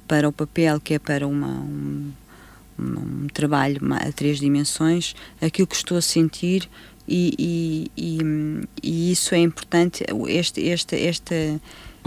para 0.08 0.30
o 0.30 0.32
papel, 0.32 0.80
quer 0.80 1.00
para 1.00 1.28
uma, 1.28 1.48
um, 1.48 2.12
um 2.78 3.28
trabalho 3.34 3.80
a 3.94 4.12
três 4.12 4.40
dimensões, 4.40 5.16
aquilo 5.42 5.68
que 5.68 5.76
estou 5.76 5.98
a 5.98 6.02
sentir 6.02 6.70
e, 7.08 7.34
e, 7.38 7.92
e, 7.98 8.20
e 8.82 9.12
isso 9.12 9.36
é 9.36 9.40
importante, 9.40 10.04
este, 10.28 10.68
esta, 10.70 10.96
esta, 10.96 11.62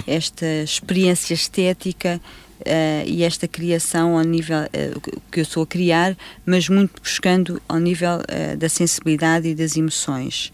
esta 0.07 0.47
experiência 0.65 1.35
estética 1.35 2.21
uh, 2.61 3.07
e 3.07 3.23
esta 3.23 3.47
criação 3.47 4.17
ao 4.19 4.25
nível 4.25 4.59
uh, 4.59 5.21
que 5.31 5.41
eu 5.41 5.43
estou 5.43 5.63
a 5.63 5.67
criar, 5.67 6.17
mas 6.45 6.69
muito 6.69 7.01
buscando 7.01 7.63
ao 7.69 7.79
nível 7.79 8.19
uh, 8.19 8.57
da 8.57 8.69
sensibilidade 8.69 9.49
e 9.49 9.55
das 9.55 9.77
emoções. 9.77 10.53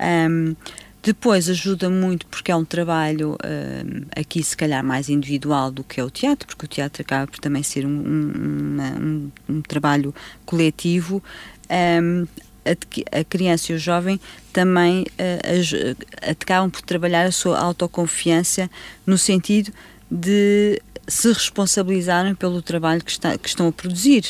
Um, 0.00 0.56
depois 1.04 1.50
ajuda 1.50 1.90
muito 1.90 2.26
porque 2.26 2.50
é 2.50 2.56
um 2.56 2.64
trabalho 2.64 3.32
uh, 3.34 4.06
aqui 4.16 4.42
se 4.42 4.56
calhar 4.56 4.82
mais 4.82 5.10
individual 5.10 5.70
do 5.70 5.84
que 5.84 6.00
é 6.00 6.04
o 6.04 6.10
teatro, 6.10 6.46
porque 6.48 6.64
o 6.64 6.68
teatro 6.68 7.02
acaba 7.02 7.30
por 7.30 7.38
também 7.38 7.62
ser 7.62 7.84
um, 7.84 7.90
um, 7.90 8.80
um, 8.80 9.30
um 9.50 9.60
trabalho 9.60 10.14
coletivo. 10.46 11.22
Um, 11.70 12.26
a, 12.64 13.20
a, 13.20 13.24
criança 13.24 13.72
e 13.72 13.74
o 13.74 13.78
jovem 13.78 14.18
também 14.50 15.02
uh, 15.02 16.30
acabam 16.30 16.70
por 16.70 16.80
trabalhar 16.80 17.26
a 17.26 17.32
sua 17.32 17.58
autoconfiança 17.58 18.70
no 19.06 19.18
sentido 19.18 19.70
de 20.10 20.80
se 21.06 21.28
responsabilizarem 21.30 22.34
pelo 22.34 22.62
trabalho 22.62 23.04
que, 23.04 23.10
está, 23.10 23.36
que 23.36 23.46
estão 23.46 23.68
a 23.68 23.72
produzir. 23.72 24.24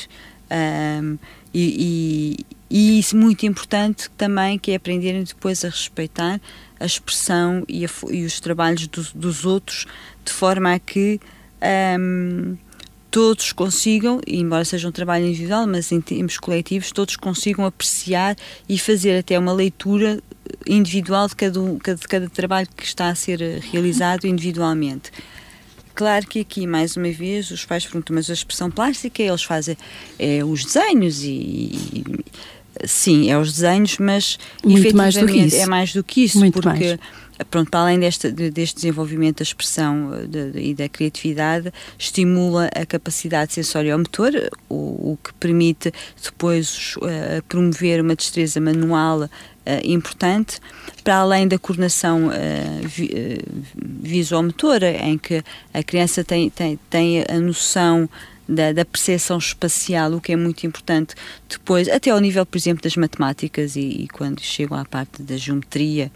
Um, 0.51 1.17
e, 1.55 2.37
e, 2.41 2.55
e, 2.77 2.99
isso 2.99 3.17
muito 3.17 3.47
importante 3.47 4.11
também 4.17 4.59
que 4.59 4.73
é 4.73 4.75
aprenderem 4.75 5.23
depois 5.23 5.65
a 5.65 5.69
respeitar 5.69 6.41
a 6.81 6.85
expressão 6.85 7.63
e, 7.69 7.87
a, 7.87 7.89
e 8.11 8.25
os 8.25 8.41
trabalhos 8.41 8.89
do, 8.89 9.07
dos 9.15 9.47
outros 9.47 9.87
de 10.25 10.33
forma 10.33 10.75
a 10.75 10.79
que 10.81 11.21
um, 12.01 12.57
todos 13.13 13.53
consigam, 13.53 14.21
embora 14.27 14.65
seja 14.65 14.89
um 14.89 14.91
trabalho 14.91 15.25
individual, 15.25 15.69
mas 15.69 15.93
em 15.93 16.01
termos 16.01 16.37
coletivos, 16.37 16.91
todos 16.91 17.15
consigam 17.15 17.65
apreciar 17.65 18.37
e 18.69 18.77
fazer 18.77 19.21
até 19.21 19.39
uma 19.39 19.53
leitura 19.53 20.21
individual 20.67 21.29
de 21.29 21.37
cada, 21.37 21.61
de 21.95 22.09
cada 22.09 22.29
trabalho 22.29 22.67
que 22.77 22.83
está 22.83 23.09
a 23.09 23.15
ser 23.15 23.39
realizado 23.71 24.27
individualmente. 24.27 25.13
Claro 25.95 26.27
que 26.27 26.41
aqui, 26.41 26.67
mais 26.67 26.97
uma 26.97 27.13
vez, 27.13 27.53
os 27.53 27.65
pais 27.65 27.85
perguntam, 27.85 28.17
mas 28.17 28.29
a 28.29 28.33
expressão 28.33 28.69
plástica, 28.69 29.23
eles 29.23 29.45
fazem 29.45 29.77
é, 30.19 30.45
os 30.45 30.65
desenhos 30.65 31.23
e, 31.23 32.03
sim, 32.85 33.31
é 33.31 33.39
os 33.39 33.53
desenhos, 33.53 33.99
mas 33.99 34.39
Muito 34.65 34.97
mais 34.97 35.15
do 35.15 35.27
que 35.27 35.39
isso. 35.39 35.57
é 35.57 35.67
mais 35.67 35.93
do 35.93 36.03
que 36.03 36.25
isso, 36.25 36.39
Muito 36.39 36.55
porque 36.61 36.69
mais 36.69 36.99
pronto, 37.51 37.71
para 37.71 37.81
além 37.81 37.99
deste, 37.99 38.31
deste 38.31 38.77
desenvolvimento 38.77 39.39
da 39.39 39.43
expressão 39.43 40.13
eh, 40.15 40.27
de, 40.27 40.51
de, 40.53 40.61
e 40.61 40.75
da 40.75 40.89
criatividade, 40.89 41.73
estimula 41.99 42.69
a 42.75 42.87
capacidade 42.87 43.53
sensorial-motor, 43.53 44.31
o, 44.69 45.13
o, 45.13 45.19
que 45.23 45.33
permite 45.35 45.93
depois 46.23 46.95
uh, 46.99 47.43
promover 47.49 48.01
uma 48.01 48.15
destreza 48.15 48.61
manual 48.61 49.23
uh, 49.23 49.29
importante, 49.83 50.61
para 51.03 51.17
além 51.17 51.49
da 51.49 51.59
coordenação 51.59 52.29
uh, 52.29 52.31
vi, 52.87 53.41
visual-motora, 53.75 54.91
em 54.91 55.19
que 55.19 55.43
a 55.73 55.83
criança 55.83 56.23
tem, 56.23 56.51
tem, 56.51 56.79
tem 56.89 57.25
a 57.29 57.41
noção 57.41 58.09
da, 58.49 58.73
da 58.73 58.85
percepção 58.85 59.39
espacial, 59.39 60.13
o 60.13 60.21
que 60.21 60.33
é 60.33 60.37
muito 60.37 60.67
importante 60.67 61.15
depois, 61.49 61.89
até 61.89 62.11
ao 62.11 62.21
nível, 62.21 62.45
por 62.45 62.59
exemplo, 62.59 62.83
das 62.83 62.97
matemáticas 62.97 63.77
e, 63.77 63.81
e 63.81 64.09
quando 64.09 64.41
chegam 64.41 64.79
à 64.79 64.85
parte 64.85 65.23
da 65.23 65.37
geometria, 65.37 66.11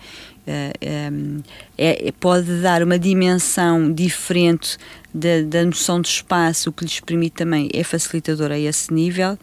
uh, 0.47 1.43
é, 1.77 2.13
pode 2.21 2.61
dar 2.63 2.83
uma 2.83 2.99
dimensão 2.99 3.93
diferente 3.93 4.77
da, 5.13 5.43
da 5.43 5.65
noção 5.65 6.01
de 6.01 6.09
espaço, 6.09 6.71
o 6.71 6.73
que 6.73 6.85
lhes 6.85 7.01
permite 7.01 7.37
também 7.37 7.69
é 7.73 7.83
facilitador 7.83 8.51
a 8.51 8.59
esse 8.59 8.93
nível. 8.93 9.39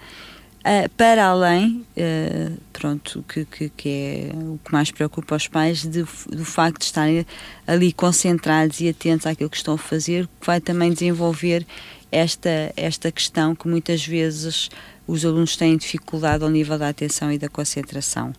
Uh, 0.66 0.90
para 0.98 1.24
além, 1.28 1.86
uh, 1.96 2.58
pronto, 2.74 3.24
que, 3.30 3.46
que, 3.46 3.70
que, 3.70 3.90
é 3.90 4.32
o 4.34 4.60
que 4.66 4.74
mais 4.74 4.90
preocupa 4.90 5.36
os 5.36 5.48
pais, 5.48 5.84
de, 5.84 6.02
do 6.02 6.44
facto 6.44 6.80
de 6.80 6.86
estarem 6.86 7.24
ali 7.68 7.94
concentrados 7.94 8.82
e 8.82 8.90
atentos 8.90 9.28
àquilo 9.28 9.48
que 9.48 9.58
estão 9.58 9.76
a 9.76 9.78
fazer, 9.78 10.26
que 10.26 10.48
vai 10.48 10.60
também 10.60 10.92
desenvolver 10.92 11.68
esta, 12.12 12.74
esta 12.76 13.12
questão 13.12 13.56
que 13.56 13.68
muitas 13.68 14.06
vezes 14.06 14.70
os 15.08 15.24
alunos 15.24 15.56
têm 15.56 15.78
dificuldade 15.78 16.44
ao 16.44 16.50
nível 16.50 16.78
da 16.78 16.90
atenção 16.90 17.32
e 17.32 17.38
da 17.38 17.50
concentração. 17.50 18.34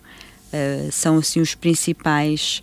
Uh, 0.47 0.91
são 0.91 1.17
assim 1.17 1.39
os 1.39 1.55
principais 1.55 2.61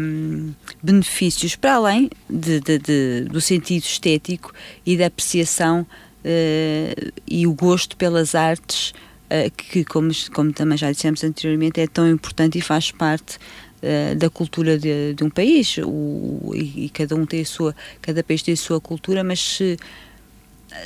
um, 0.00 0.52
benefícios, 0.82 1.56
para 1.56 1.74
além 1.74 2.10
de, 2.28 2.60
de, 2.60 2.78
de, 2.78 3.20
do 3.30 3.40
sentido 3.40 3.84
estético 3.84 4.52
e 4.84 4.96
da 4.96 5.06
apreciação 5.06 5.82
uh, 5.82 7.12
e 7.26 7.46
o 7.46 7.52
gosto 7.52 7.96
pelas 7.96 8.34
artes, 8.34 8.90
uh, 8.90 9.50
que, 9.56 9.84
como, 9.84 10.10
como 10.32 10.52
também 10.52 10.78
já 10.78 10.90
dissemos 10.90 11.22
anteriormente, 11.24 11.80
é 11.80 11.86
tão 11.86 12.08
importante 12.08 12.58
e 12.58 12.60
faz 12.60 12.90
parte 12.90 13.38
da 14.16 14.28
cultura 14.28 14.76
de, 14.76 15.14
de 15.14 15.22
um 15.22 15.30
país. 15.30 15.78
O, 15.84 16.50
e, 16.52 16.90
cada 16.92 17.14
um 17.14 17.24
tem 17.24 17.42
a 17.42 17.46
sua, 17.46 17.76
cada 18.02 18.24
país 18.24 18.42
tem 18.42 18.54
a 18.54 18.56
sua 18.56 18.80
cultura, 18.80 19.22
mas 19.22 19.38
se 19.38 19.76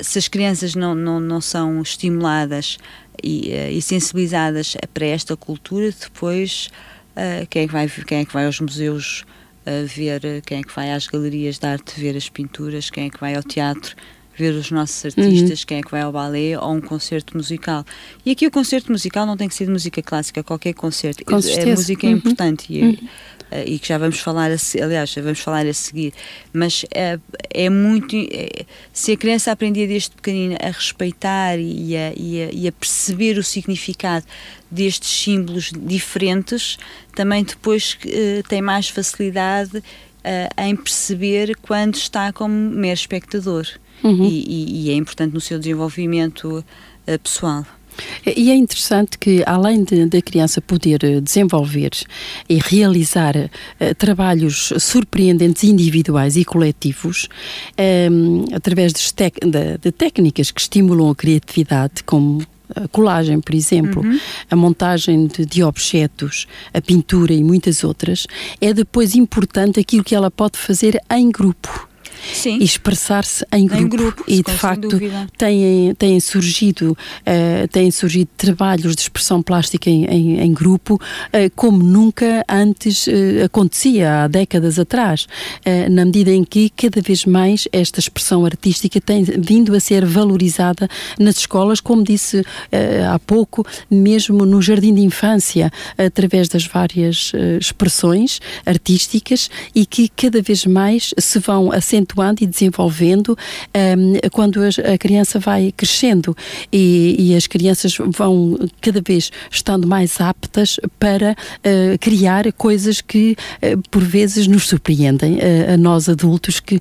se 0.02 0.18
as 0.18 0.28
crianças 0.28 0.74
não, 0.74 0.94
não, 0.94 1.20
não 1.20 1.40
são 1.40 1.80
estimuladas 1.82 2.78
e, 3.22 3.50
uh, 3.50 3.70
e 3.72 3.82
sensibilizadas 3.82 4.76
para 4.92 5.06
esta 5.06 5.36
cultura, 5.36 5.90
depois 5.90 6.68
uh, 7.16 7.46
quem, 7.48 7.62
é 7.62 7.66
que 7.66 7.72
vai, 7.72 7.88
quem 7.88 8.18
é 8.18 8.24
que 8.24 8.32
vai 8.32 8.46
aos 8.46 8.60
museus 8.60 9.24
uh, 9.66 9.86
ver, 9.86 10.42
quem 10.46 10.60
é 10.60 10.62
que 10.62 10.74
vai 10.74 10.92
às 10.92 11.06
galerias 11.06 11.58
de 11.58 11.66
arte 11.66 12.00
ver 12.00 12.16
as 12.16 12.28
pinturas, 12.28 12.90
quem 12.90 13.06
é 13.06 13.10
que 13.10 13.20
vai 13.20 13.34
ao 13.34 13.42
teatro 13.42 13.96
ver 14.34 14.54
os 14.54 14.70
nossos 14.70 15.04
artistas, 15.04 15.60
uhum. 15.60 15.66
quem 15.66 15.78
é 15.78 15.82
que 15.82 15.90
vai 15.90 16.00
ao 16.00 16.10
balé 16.10 16.58
ou 16.58 16.72
um 16.72 16.80
concerto 16.80 17.36
musical. 17.36 17.84
E 18.24 18.30
aqui 18.30 18.46
o 18.46 18.50
concerto 18.50 18.90
musical 18.90 19.26
não 19.26 19.36
tem 19.36 19.46
que 19.46 19.54
ser 19.54 19.66
de 19.66 19.70
música 19.70 20.02
clássica, 20.02 20.42
qualquer 20.42 20.72
concerto. 20.72 21.24
Com 21.24 21.34
a 21.34 21.36
música 21.36 22.06
é 22.06 22.10
uhum. 22.10 22.16
importante 22.16 22.72
e, 22.72 22.82
uhum. 22.82 23.08
Eh, 23.52 23.64
e 23.66 23.78
que 23.78 23.88
já 23.88 23.98
vamos 23.98 24.18
falar, 24.18 24.50
a, 24.50 24.56
aliás, 24.82 25.10
já 25.10 25.20
vamos 25.20 25.40
falar 25.40 25.66
a 25.66 25.74
seguir, 25.74 26.14
mas 26.52 26.86
é, 26.90 27.18
é 27.50 27.68
muito. 27.68 28.16
É, 28.16 28.64
se 28.92 29.12
a 29.12 29.16
criança 29.16 29.52
aprendia 29.52 29.86
desde 29.86 30.10
pequenino 30.10 30.56
a 30.60 30.68
respeitar 30.68 31.58
e 31.58 31.94
a, 31.94 32.12
e, 32.16 32.42
a, 32.42 32.50
e 32.50 32.68
a 32.68 32.72
perceber 32.72 33.36
o 33.36 33.42
significado 33.42 34.24
destes 34.70 35.10
símbolos 35.10 35.70
diferentes, 35.76 36.78
também 37.14 37.44
depois 37.44 37.98
tem 38.48 38.62
mais 38.62 38.88
facilidade 38.88 39.76
uh, 39.76 40.62
em 40.62 40.74
perceber 40.74 41.54
quando 41.60 41.94
está 41.96 42.32
como 42.32 42.54
mero 42.54 42.94
espectador. 42.94 43.66
Uhum. 44.02 44.24
E, 44.24 44.86
e, 44.86 44.90
é 44.90 44.94
importante 44.94 45.34
no 45.34 45.40
seu 45.40 45.58
desenvolvimento 45.58 46.64
pessoal. 47.22 47.64
E 48.24 48.50
é 48.50 48.54
interessante 48.54 49.18
que, 49.18 49.42
além 49.46 49.84
da 49.84 50.22
criança 50.22 50.60
poder 50.60 51.02
eh, 51.02 51.20
desenvolver 51.20 51.90
e 52.48 52.58
realizar 52.58 53.36
uh, 53.36 53.94
trabalhos 53.96 54.72
surpreendentes 54.78 55.64
individuais 55.64 56.36
e 56.36 56.44
coletivos, 56.44 57.28
um, 57.78 58.44
ehm, 58.44 58.54
através 58.54 58.92
de, 58.92 59.02
de, 59.02 59.78
de, 59.78 59.92
técnicas 59.92 60.50
que 60.50 60.60
estimulam 60.60 61.10
a 61.10 61.14
criatividade, 61.14 62.02
como 62.04 62.42
a 62.74 62.88
colagem, 62.88 63.40
por 63.40 63.54
exemplo, 63.54 64.02
uhum. 64.02 64.18
a 64.50 64.56
montagem 64.56 65.26
de, 65.26 65.44
de, 65.44 65.62
objetos, 65.62 66.46
a 66.72 66.80
pintura 66.80 67.32
e 67.32 67.42
muitas 67.42 67.84
outras, 67.84 68.26
é 68.60 68.72
depois 68.72 69.14
importante 69.14 69.80
aquilo 69.80 70.04
que 70.04 70.14
ela 70.14 70.30
pode 70.30 70.58
fazer 70.58 71.00
em 71.10 71.30
grupo. 71.30 71.91
Sim. 72.32 72.58
e 72.60 72.64
expressar-se 72.64 73.44
em 73.52 73.66
grupo. 73.66 73.82
Em 73.82 73.88
grupo 73.88 74.24
e 74.28 74.42
de 74.42 74.52
facto 74.52 75.00
têm, 75.36 75.94
têm, 75.94 76.20
surgido, 76.20 76.92
uh, 76.92 77.68
têm 77.68 77.90
surgido 77.90 78.30
trabalhos 78.36 78.94
de 78.94 79.02
expressão 79.02 79.42
plástica 79.42 79.90
em, 79.90 80.04
em, 80.04 80.40
em 80.40 80.52
grupo 80.52 80.94
uh, 80.94 81.50
como 81.56 81.82
nunca 81.82 82.44
antes 82.48 83.06
uh, 83.06 83.44
acontecia 83.44 84.22
há 84.24 84.28
décadas 84.28 84.78
atrás, 84.78 85.26
na 85.90 86.04
medida 86.04 86.30
em 86.30 86.44
que 86.44 86.70
cada 86.70 87.00
vez 87.00 87.24
mais 87.24 87.66
esta 87.72 88.00
expressão 88.00 88.44
artística 88.44 89.00
tem 89.00 89.24
vindo 89.24 89.74
a 89.74 89.80
ser 89.80 90.04
valorizada 90.04 90.88
nas 91.18 91.36
escolas, 91.38 91.80
como 91.80 92.02
disse 92.02 92.44
há 93.10 93.18
pouco, 93.18 93.66
mesmo 93.90 94.44
no 94.44 94.60
jardim 94.60 94.94
de 94.94 95.00
infância, 95.00 95.70
através 95.96 96.48
das 96.48 96.66
várias 96.66 97.32
expressões 97.60 98.40
artísticas 98.64 99.50
e 99.74 99.86
que 99.86 100.08
cada 100.08 100.40
vez 100.42 100.66
mais 100.66 101.14
se 101.18 101.38
vão 101.38 101.72
acentuar 101.72 102.11
e 102.40 102.46
desenvolvendo 102.46 103.36
um, 103.74 104.28
quando 104.30 104.60
a, 104.62 104.98
criança 104.98 105.38
vai 105.38 105.72
crescendo. 105.76 106.36
E, 106.72 107.16
e, 107.18 107.36
as 107.36 107.46
crianças 107.46 107.96
vão 107.96 108.58
cada 108.80 109.00
vez 109.00 109.30
estando 109.50 109.86
mais 109.86 110.20
aptas 110.20 110.78
para 110.98 111.32
uh, 111.32 111.98
criar 111.98 112.52
coisas 112.52 113.00
que 113.00 113.36
uh, 113.62 113.80
por 113.90 114.02
vezes 114.02 114.46
nos 114.46 114.68
surpreendem. 114.68 115.36
Uh, 115.36 115.72
a 115.74 115.76
nós 115.76 116.08
adultos 116.08 116.60
que 116.60 116.78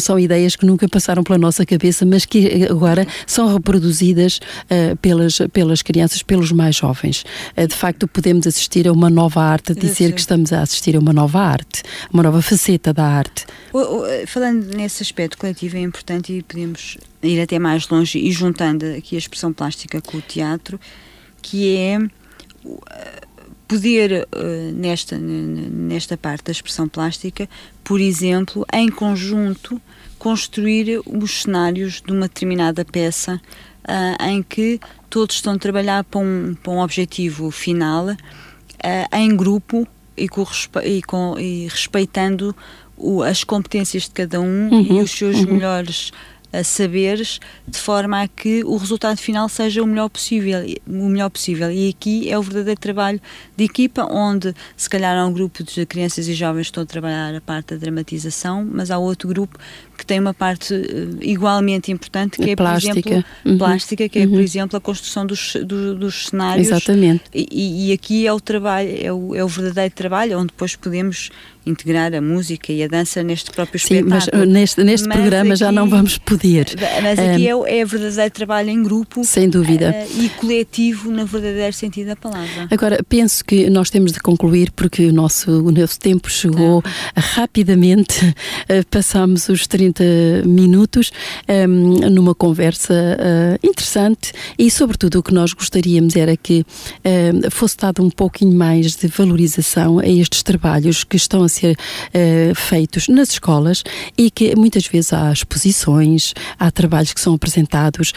são 0.00 0.18
ideias 0.18 0.56
que 0.56 0.66
nunca 0.66 0.88
passaram 0.88 1.22
pela 1.22 1.38
nossa 1.38 1.64
cabeça 1.64 2.04
mas 2.04 2.24
que 2.24 2.66
agora 2.68 3.06
são 3.26 3.52
reproduzidas 3.52 4.40
pelas, 5.00 5.38
pelas 5.52 5.82
crianças, 5.82 6.22
pelos 6.22 6.50
mais 6.52 6.76
jovens. 6.76 7.24
de 7.56 7.74
facto 7.74 8.08
podemos 8.08 8.46
assistir 8.46 8.88
a 8.88 8.92
uma 8.92 9.10
nova 9.10 9.42
arte, 9.42 9.74
dizer 9.74 10.12
que 10.12 10.20
estamos 10.20 10.52
a 10.52 10.62
assistir 10.62 10.96
a 10.96 10.98
uma 10.98 11.12
nova 11.12 11.40
arte, 11.40 11.82
uma 12.12 12.22
nova 12.22 12.42
faceta 12.42 12.92
da 12.92 13.04
arte 13.04 13.46
falando 14.32 14.74
nesse 14.74 15.02
aspecto 15.02 15.36
coletivo 15.36 15.76
é 15.76 15.80
importante 15.80 16.32
e 16.32 16.42
podemos 16.42 16.96
ir 17.22 17.38
até 17.38 17.58
mais 17.58 17.86
longe 17.88 18.18
e 18.18 18.32
juntando 18.32 18.86
aqui 18.96 19.14
a 19.14 19.18
expressão 19.18 19.52
plástica 19.52 20.00
com 20.00 20.16
o 20.16 20.22
teatro, 20.22 20.80
que 21.42 21.76
é 21.76 21.98
poder 23.68 24.26
uh, 24.34 24.72
nesta 24.72 25.18
nesta 25.18 26.16
parte 26.16 26.44
da 26.44 26.50
expressão 26.50 26.88
plástica, 26.88 27.46
por 27.84 28.00
exemplo, 28.00 28.64
em 28.72 28.88
conjunto 28.88 29.78
construir 30.18 31.02
os 31.04 31.42
cenários 31.42 32.00
de 32.00 32.10
uma 32.10 32.26
determinada 32.26 32.86
peça 32.86 33.38
uh, 33.84 34.24
em 34.24 34.42
que 34.42 34.80
todos 35.10 35.36
estão 35.36 35.52
a 35.52 35.58
trabalhar 35.58 36.04
para 36.04 36.20
um, 36.20 36.54
para 36.54 36.72
um 36.72 36.80
objetivo 36.80 37.50
final 37.50 38.06
em 39.12 39.36
grupo 39.36 39.86
e, 40.16 40.28
com, 40.28 40.44
e, 40.84 41.02
com, 41.02 41.38
e 41.38 41.68
respeitando 41.68 42.54
o, 42.96 43.22
as 43.22 43.44
competências 43.44 44.04
de 44.04 44.10
cada 44.10 44.40
um 44.40 44.70
uhum, 44.70 44.98
e 44.98 45.00
os 45.00 45.10
seus 45.10 45.38
uhum. 45.38 45.54
melhores 45.54 46.10
uh, 46.52 46.64
saberes, 46.64 47.40
de 47.66 47.78
forma 47.78 48.22
a 48.22 48.28
que 48.28 48.62
o 48.64 48.76
resultado 48.76 49.18
final 49.18 49.48
seja 49.48 49.82
o 49.82 49.86
melhor 49.86 50.08
possível, 50.08 50.60
o 50.86 51.08
melhor 51.08 51.30
possível. 51.30 51.70
E 51.70 51.88
aqui 51.88 52.30
é 52.30 52.38
o 52.38 52.42
verdadeiro 52.42 52.80
trabalho 52.80 53.20
de 53.56 53.64
equipa, 53.64 54.06
onde 54.10 54.54
se 54.76 54.88
calhar 54.88 55.16
há 55.16 55.26
um 55.26 55.32
grupo 55.32 55.62
de 55.62 55.84
crianças 55.86 56.28
e 56.28 56.34
jovens 56.34 56.64
que 56.64 56.70
estão 56.70 56.82
a 56.82 56.86
trabalhar 56.86 57.34
a 57.34 57.40
parte 57.40 57.74
da 57.74 57.76
dramatização, 57.76 58.68
mas 58.70 58.90
há 58.90 58.98
outro 58.98 59.28
grupo 59.28 59.58
que 60.02 60.06
tem 60.06 60.18
uma 60.18 60.34
parte 60.34 60.74
uh, 60.74 61.18
igualmente 61.20 61.92
importante, 61.92 62.36
que 62.36 62.50
é, 62.50 62.56
plástica. 62.56 63.00
por 63.00 63.08
exemplo, 63.08 63.24
uhum. 63.44 63.58
plástica, 63.58 64.08
que 64.08 64.18
é, 64.18 64.26
por 64.26 64.34
uhum. 64.34 64.40
exemplo, 64.40 64.76
a 64.76 64.80
construção 64.80 65.24
dos, 65.24 65.54
do, 65.64 65.94
dos 65.94 66.26
cenários. 66.26 66.66
Exatamente. 66.66 67.22
E, 67.32 67.88
e, 67.88 67.92
aqui 67.92 68.26
é 68.26 68.32
o 68.32 68.40
trabalho, 68.40 68.88
é 69.00 69.12
o, 69.12 69.34
é 69.36 69.44
o 69.44 69.48
verdadeiro 69.48 69.94
trabalho, 69.94 70.38
onde 70.38 70.48
depois 70.48 70.74
podemos 70.74 71.30
integrar 71.64 72.12
a 72.14 72.20
música 72.20 72.72
e 72.72 72.82
a 72.82 72.88
dança 72.88 73.22
neste 73.22 73.52
próprio 73.52 73.76
espetáculo. 73.76 74.20
Sim, 74.20 74.30
mas 74.32 74.42
uh, 74.42 74.44
neste, 74.44 74.82
neste 74.82 75.06
mas 75.06 75.16
programa 75.16 75.50
aqui, 75.50 75.60
já 75.60 75.70
não 75.70 75.88
vamos 75.88 76.18
poder. 76.18 76.66
Mas 77.00 77.18
aqui 77.18 77.54
um, 77.54 77.64
é, 77.64 77.78
é 77.78 77.84
verdadeiro 77.84 78.30
trabalho 78.34 78.70
em 78.70 78.82
grupo. 78.82 79.24
Sem 79.24 79.48
dúvida. 79.48 79.94
Uh, 80.10 80.22
e 80.24 80.28
coletivo 80.30 81.10
no 81.10 81.24
verdadeiro 81.24 81.72
sentido 81.72 82.08
da 82.08 82.16
palavra. 82.16 82.66
Agora, 82.70 82.98
penso 83.08 83.44
que 83.44 83.70
nós 83.70 83.90
temos 83.90 84.10
de 84.10 84.18
concluir 84.18 84.72
porque 84.72 85.06
o 85.06 85.12
nosso, 85.12 85.50
o 85.64 85.70
nosso 85.70 86.00
tempo 86.00 86.28
chegou 86.28 86.82
rapidamente. 87.14 88.26
Uh, 88.26 88.84
passamos 88.90 89.48
os 89.48 89.66
30 89.66 89.91
40 89.92 90.46
minutos 90.46 91.12
um, 91.48 92.10
numa 92.10 92.34
conversa 92.34 92.94
uh, 92.94 93.66
interessante 93.66 94.32
e, 94.58 94.70
sobretudo, 94.70 95.18
o 95.18 95.22
que 95.22 95.32
nós 95.32 95.52
gostaríamos 95.52 96.16
era 96.16 96.36
que 96.36 96.60
uh, 96.60 97.50
fosse 97.50 97.76
dado 97.76 98.02
um 98.02 98.10
pouquinho 98.10 98.56
mais 98.56 98.96
de 98.96 99.06
valorização 99.08 99.98
a 99.98 100.06
estes 100.06 100.42
trabalhos 100.42 101.04
que 101.04 101.16
estão 101.16 101.44
a 101.44 101.48
ser 101.48 101.76
uh, 101.76 102.54
feitos 102.54 103.08
nas 103.08 103.30
escolas 103.30 103.82
e 104.16 104.30
que 104.30 104.56
muitas 104.56 104.86
vezes 104.86 105.12
há 105.12 105.32
exposições, 105.32 106.32
há 106.58 106.70
trabalhos 106.70 107.12
que 107.12 107.20
são 107.20 107.34
apresentados 107.34 108.12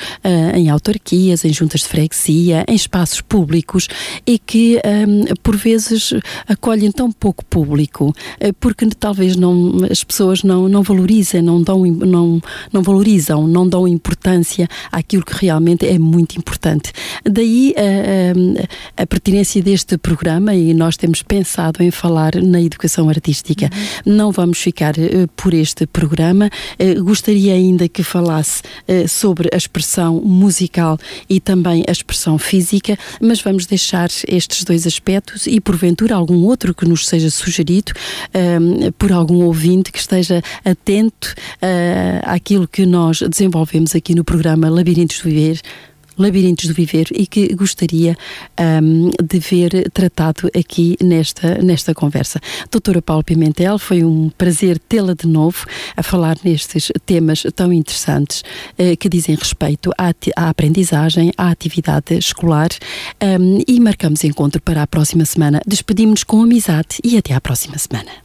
em 0.54 0.70
autarquias, 0.70 1.44
em 1.46 1.54
juntas 1.54 1.82
de 1.82 1.88
freguesia, 1.88 2.64
em 2.68 2.76
espaços 2.76 3.22
públicos 3.22 3.88
e 4.26 4.38
que, 4.38 4.80
um, 5.08 5.34
por 5.42 5.56
vezes, 5.56 6.14
acolhem 6.48 6.92
tão 6.92 7.12
pouco 7.12 7.44
público 7.46 8.14
porque 8.60 8.88
talvez 9.00 9.36
não, 9.36 9.78
as 9.90 10.04
pessoas 10.04 10.44
não, 10.44 10.68
não 10.68 10.84
valorizem, 10.84 11.42
não, 11.42 11.64
dão, 11.66 11.86
não, 11.86 12.42
não 12.72 12.82
valorizam, 12.82 13.46
não 13.48 13.68
dão 13.68 13.86
importância 13.88 14.70
àquilo 14.92 15.26
que 15.26 15.36
realmente 15.46 15.86
é 15.86 16.00
muito 16.00 16.38
importante. 16.38 16.94
Daí 17.26 17.74
a, 17.78 19.00
a, 19.00 19.04
a 19.04 19.08
pertinência 19.08 19.62
deste 19.62 19.98
programa 19.98 20.56
e 20.56 20.74
nós 20.74 20.96
temos 20.96 21.24
pensado 21.24 21.84
em 21.84 21.92
falar 21.92 22.36
na 22.36 22.62
educação 22.62 23.10
artística. 23.10 23.66
Uhum. 24.06 24.14
Não 24.14 24.32
vamos 24.32 24.60
ficar 24.60 24.94
uh, 24.98 25.28
por 25.36 25.54
este 25.54 25.88
programa. 25.88 26.50
Uh, 26.80 27.04
gostaria 27.04 27.54
ainda 27.54 27.90
que 27.90 28.04
falasse 28.04 28.62
uh, 28.88 29.08
sobre 29.08 29.50
a 29.54 29.58
expressão 29.58 30.22
musical 30.22 30.98
e 31.30 31.40
também 31.40 31.84
a 31.88 31.92
expressão 31.92 32.38
física, 32.38 32.98
mas 33.20 33.42
vamos 33.42 33.66
deixar 33.66 34.10
estes 34.28 34.64
dois 34.64 34.86
aspectos 34.86 35.48
e 35.48 35.60
porventura 35.60 36.16
algum 36.16 36.46
outro 36.46 36.74
que 36.74 36.86
nos 36.86 37.08
seja 37.08 37.30
sugerido 37.30 37.94
por 38.98 39.12
algum 39.12 39.44
ouvinte 39.46 39.92
que 39.92 40.00
esteja 40.00 40.42
atento 40.64 41.34
uh, 41.62 42.22
àquilo 42.24 42.68
que 42.68 42.86
nós 42.86 43.22
desenvolvemos 43.22 43.96
aqui 43.96 44.16
no 44.16 44.24
programa 44.24 44.70
Labirintos 44.70 45.20
do 45.20 45.24
Viver. 45.24 45.62
Labirintos 46.18 46.68
do 46.68 46.74
Viver 46.74 47.08
e 47.12 47.28
que 47.28 47.54
gostaria 47.56 48.18
um, 48.82 49.10
de 49.22 49.40
ver 49.40 49.90
tratado 49.92 50.50
aqui 50.58 50.96
nesta, 51.02 51.62
nesta 51.62 51.94
conversa. 51.94 52.40
Doutora 52.72 53.02
Paulo 53.02 53.24
Pimentel, 53.24 53.78
foi 53.78 54.04
um 54.04 54.30
prazer 54.30 54.80
tê-la 54.80 55.14
de 55.14 55.28
novo 55.28 55.66
a 55.96 56.02
falar 56.02 56.38
nestes 56.44 56.92
temas 57.06 57.44
tão 57.56 57.72
interessantes 57.72 58.44
uh, 58.80 58.96
que 58.98 59.10
dizem 59.10 59.36
respeito 59.36 59.92
à, 59.98 60.14
à, 60.36 60.50
aprendizagem, 60.50 61.32
à 61.38 61.50
atividade 61.50 62.18
escolar 62.18 62.70
um, 63.22 63.60
e 63.68 63.80
marcamos 63.80 64.24
encontro 64.24 64.62
para 64.62 64.84
a 64.84 64.88
próxima 64.88 65.26
semana. 65.26 65.62
Despedimos-nos 65.68 66.24
com 66.24 66.42
amizade 66.42 66.98
e 67.04 67.18
até 67.18 67.34
à 67.34 67.42
próxima 67.42 67.78
semana. 67.78 68.25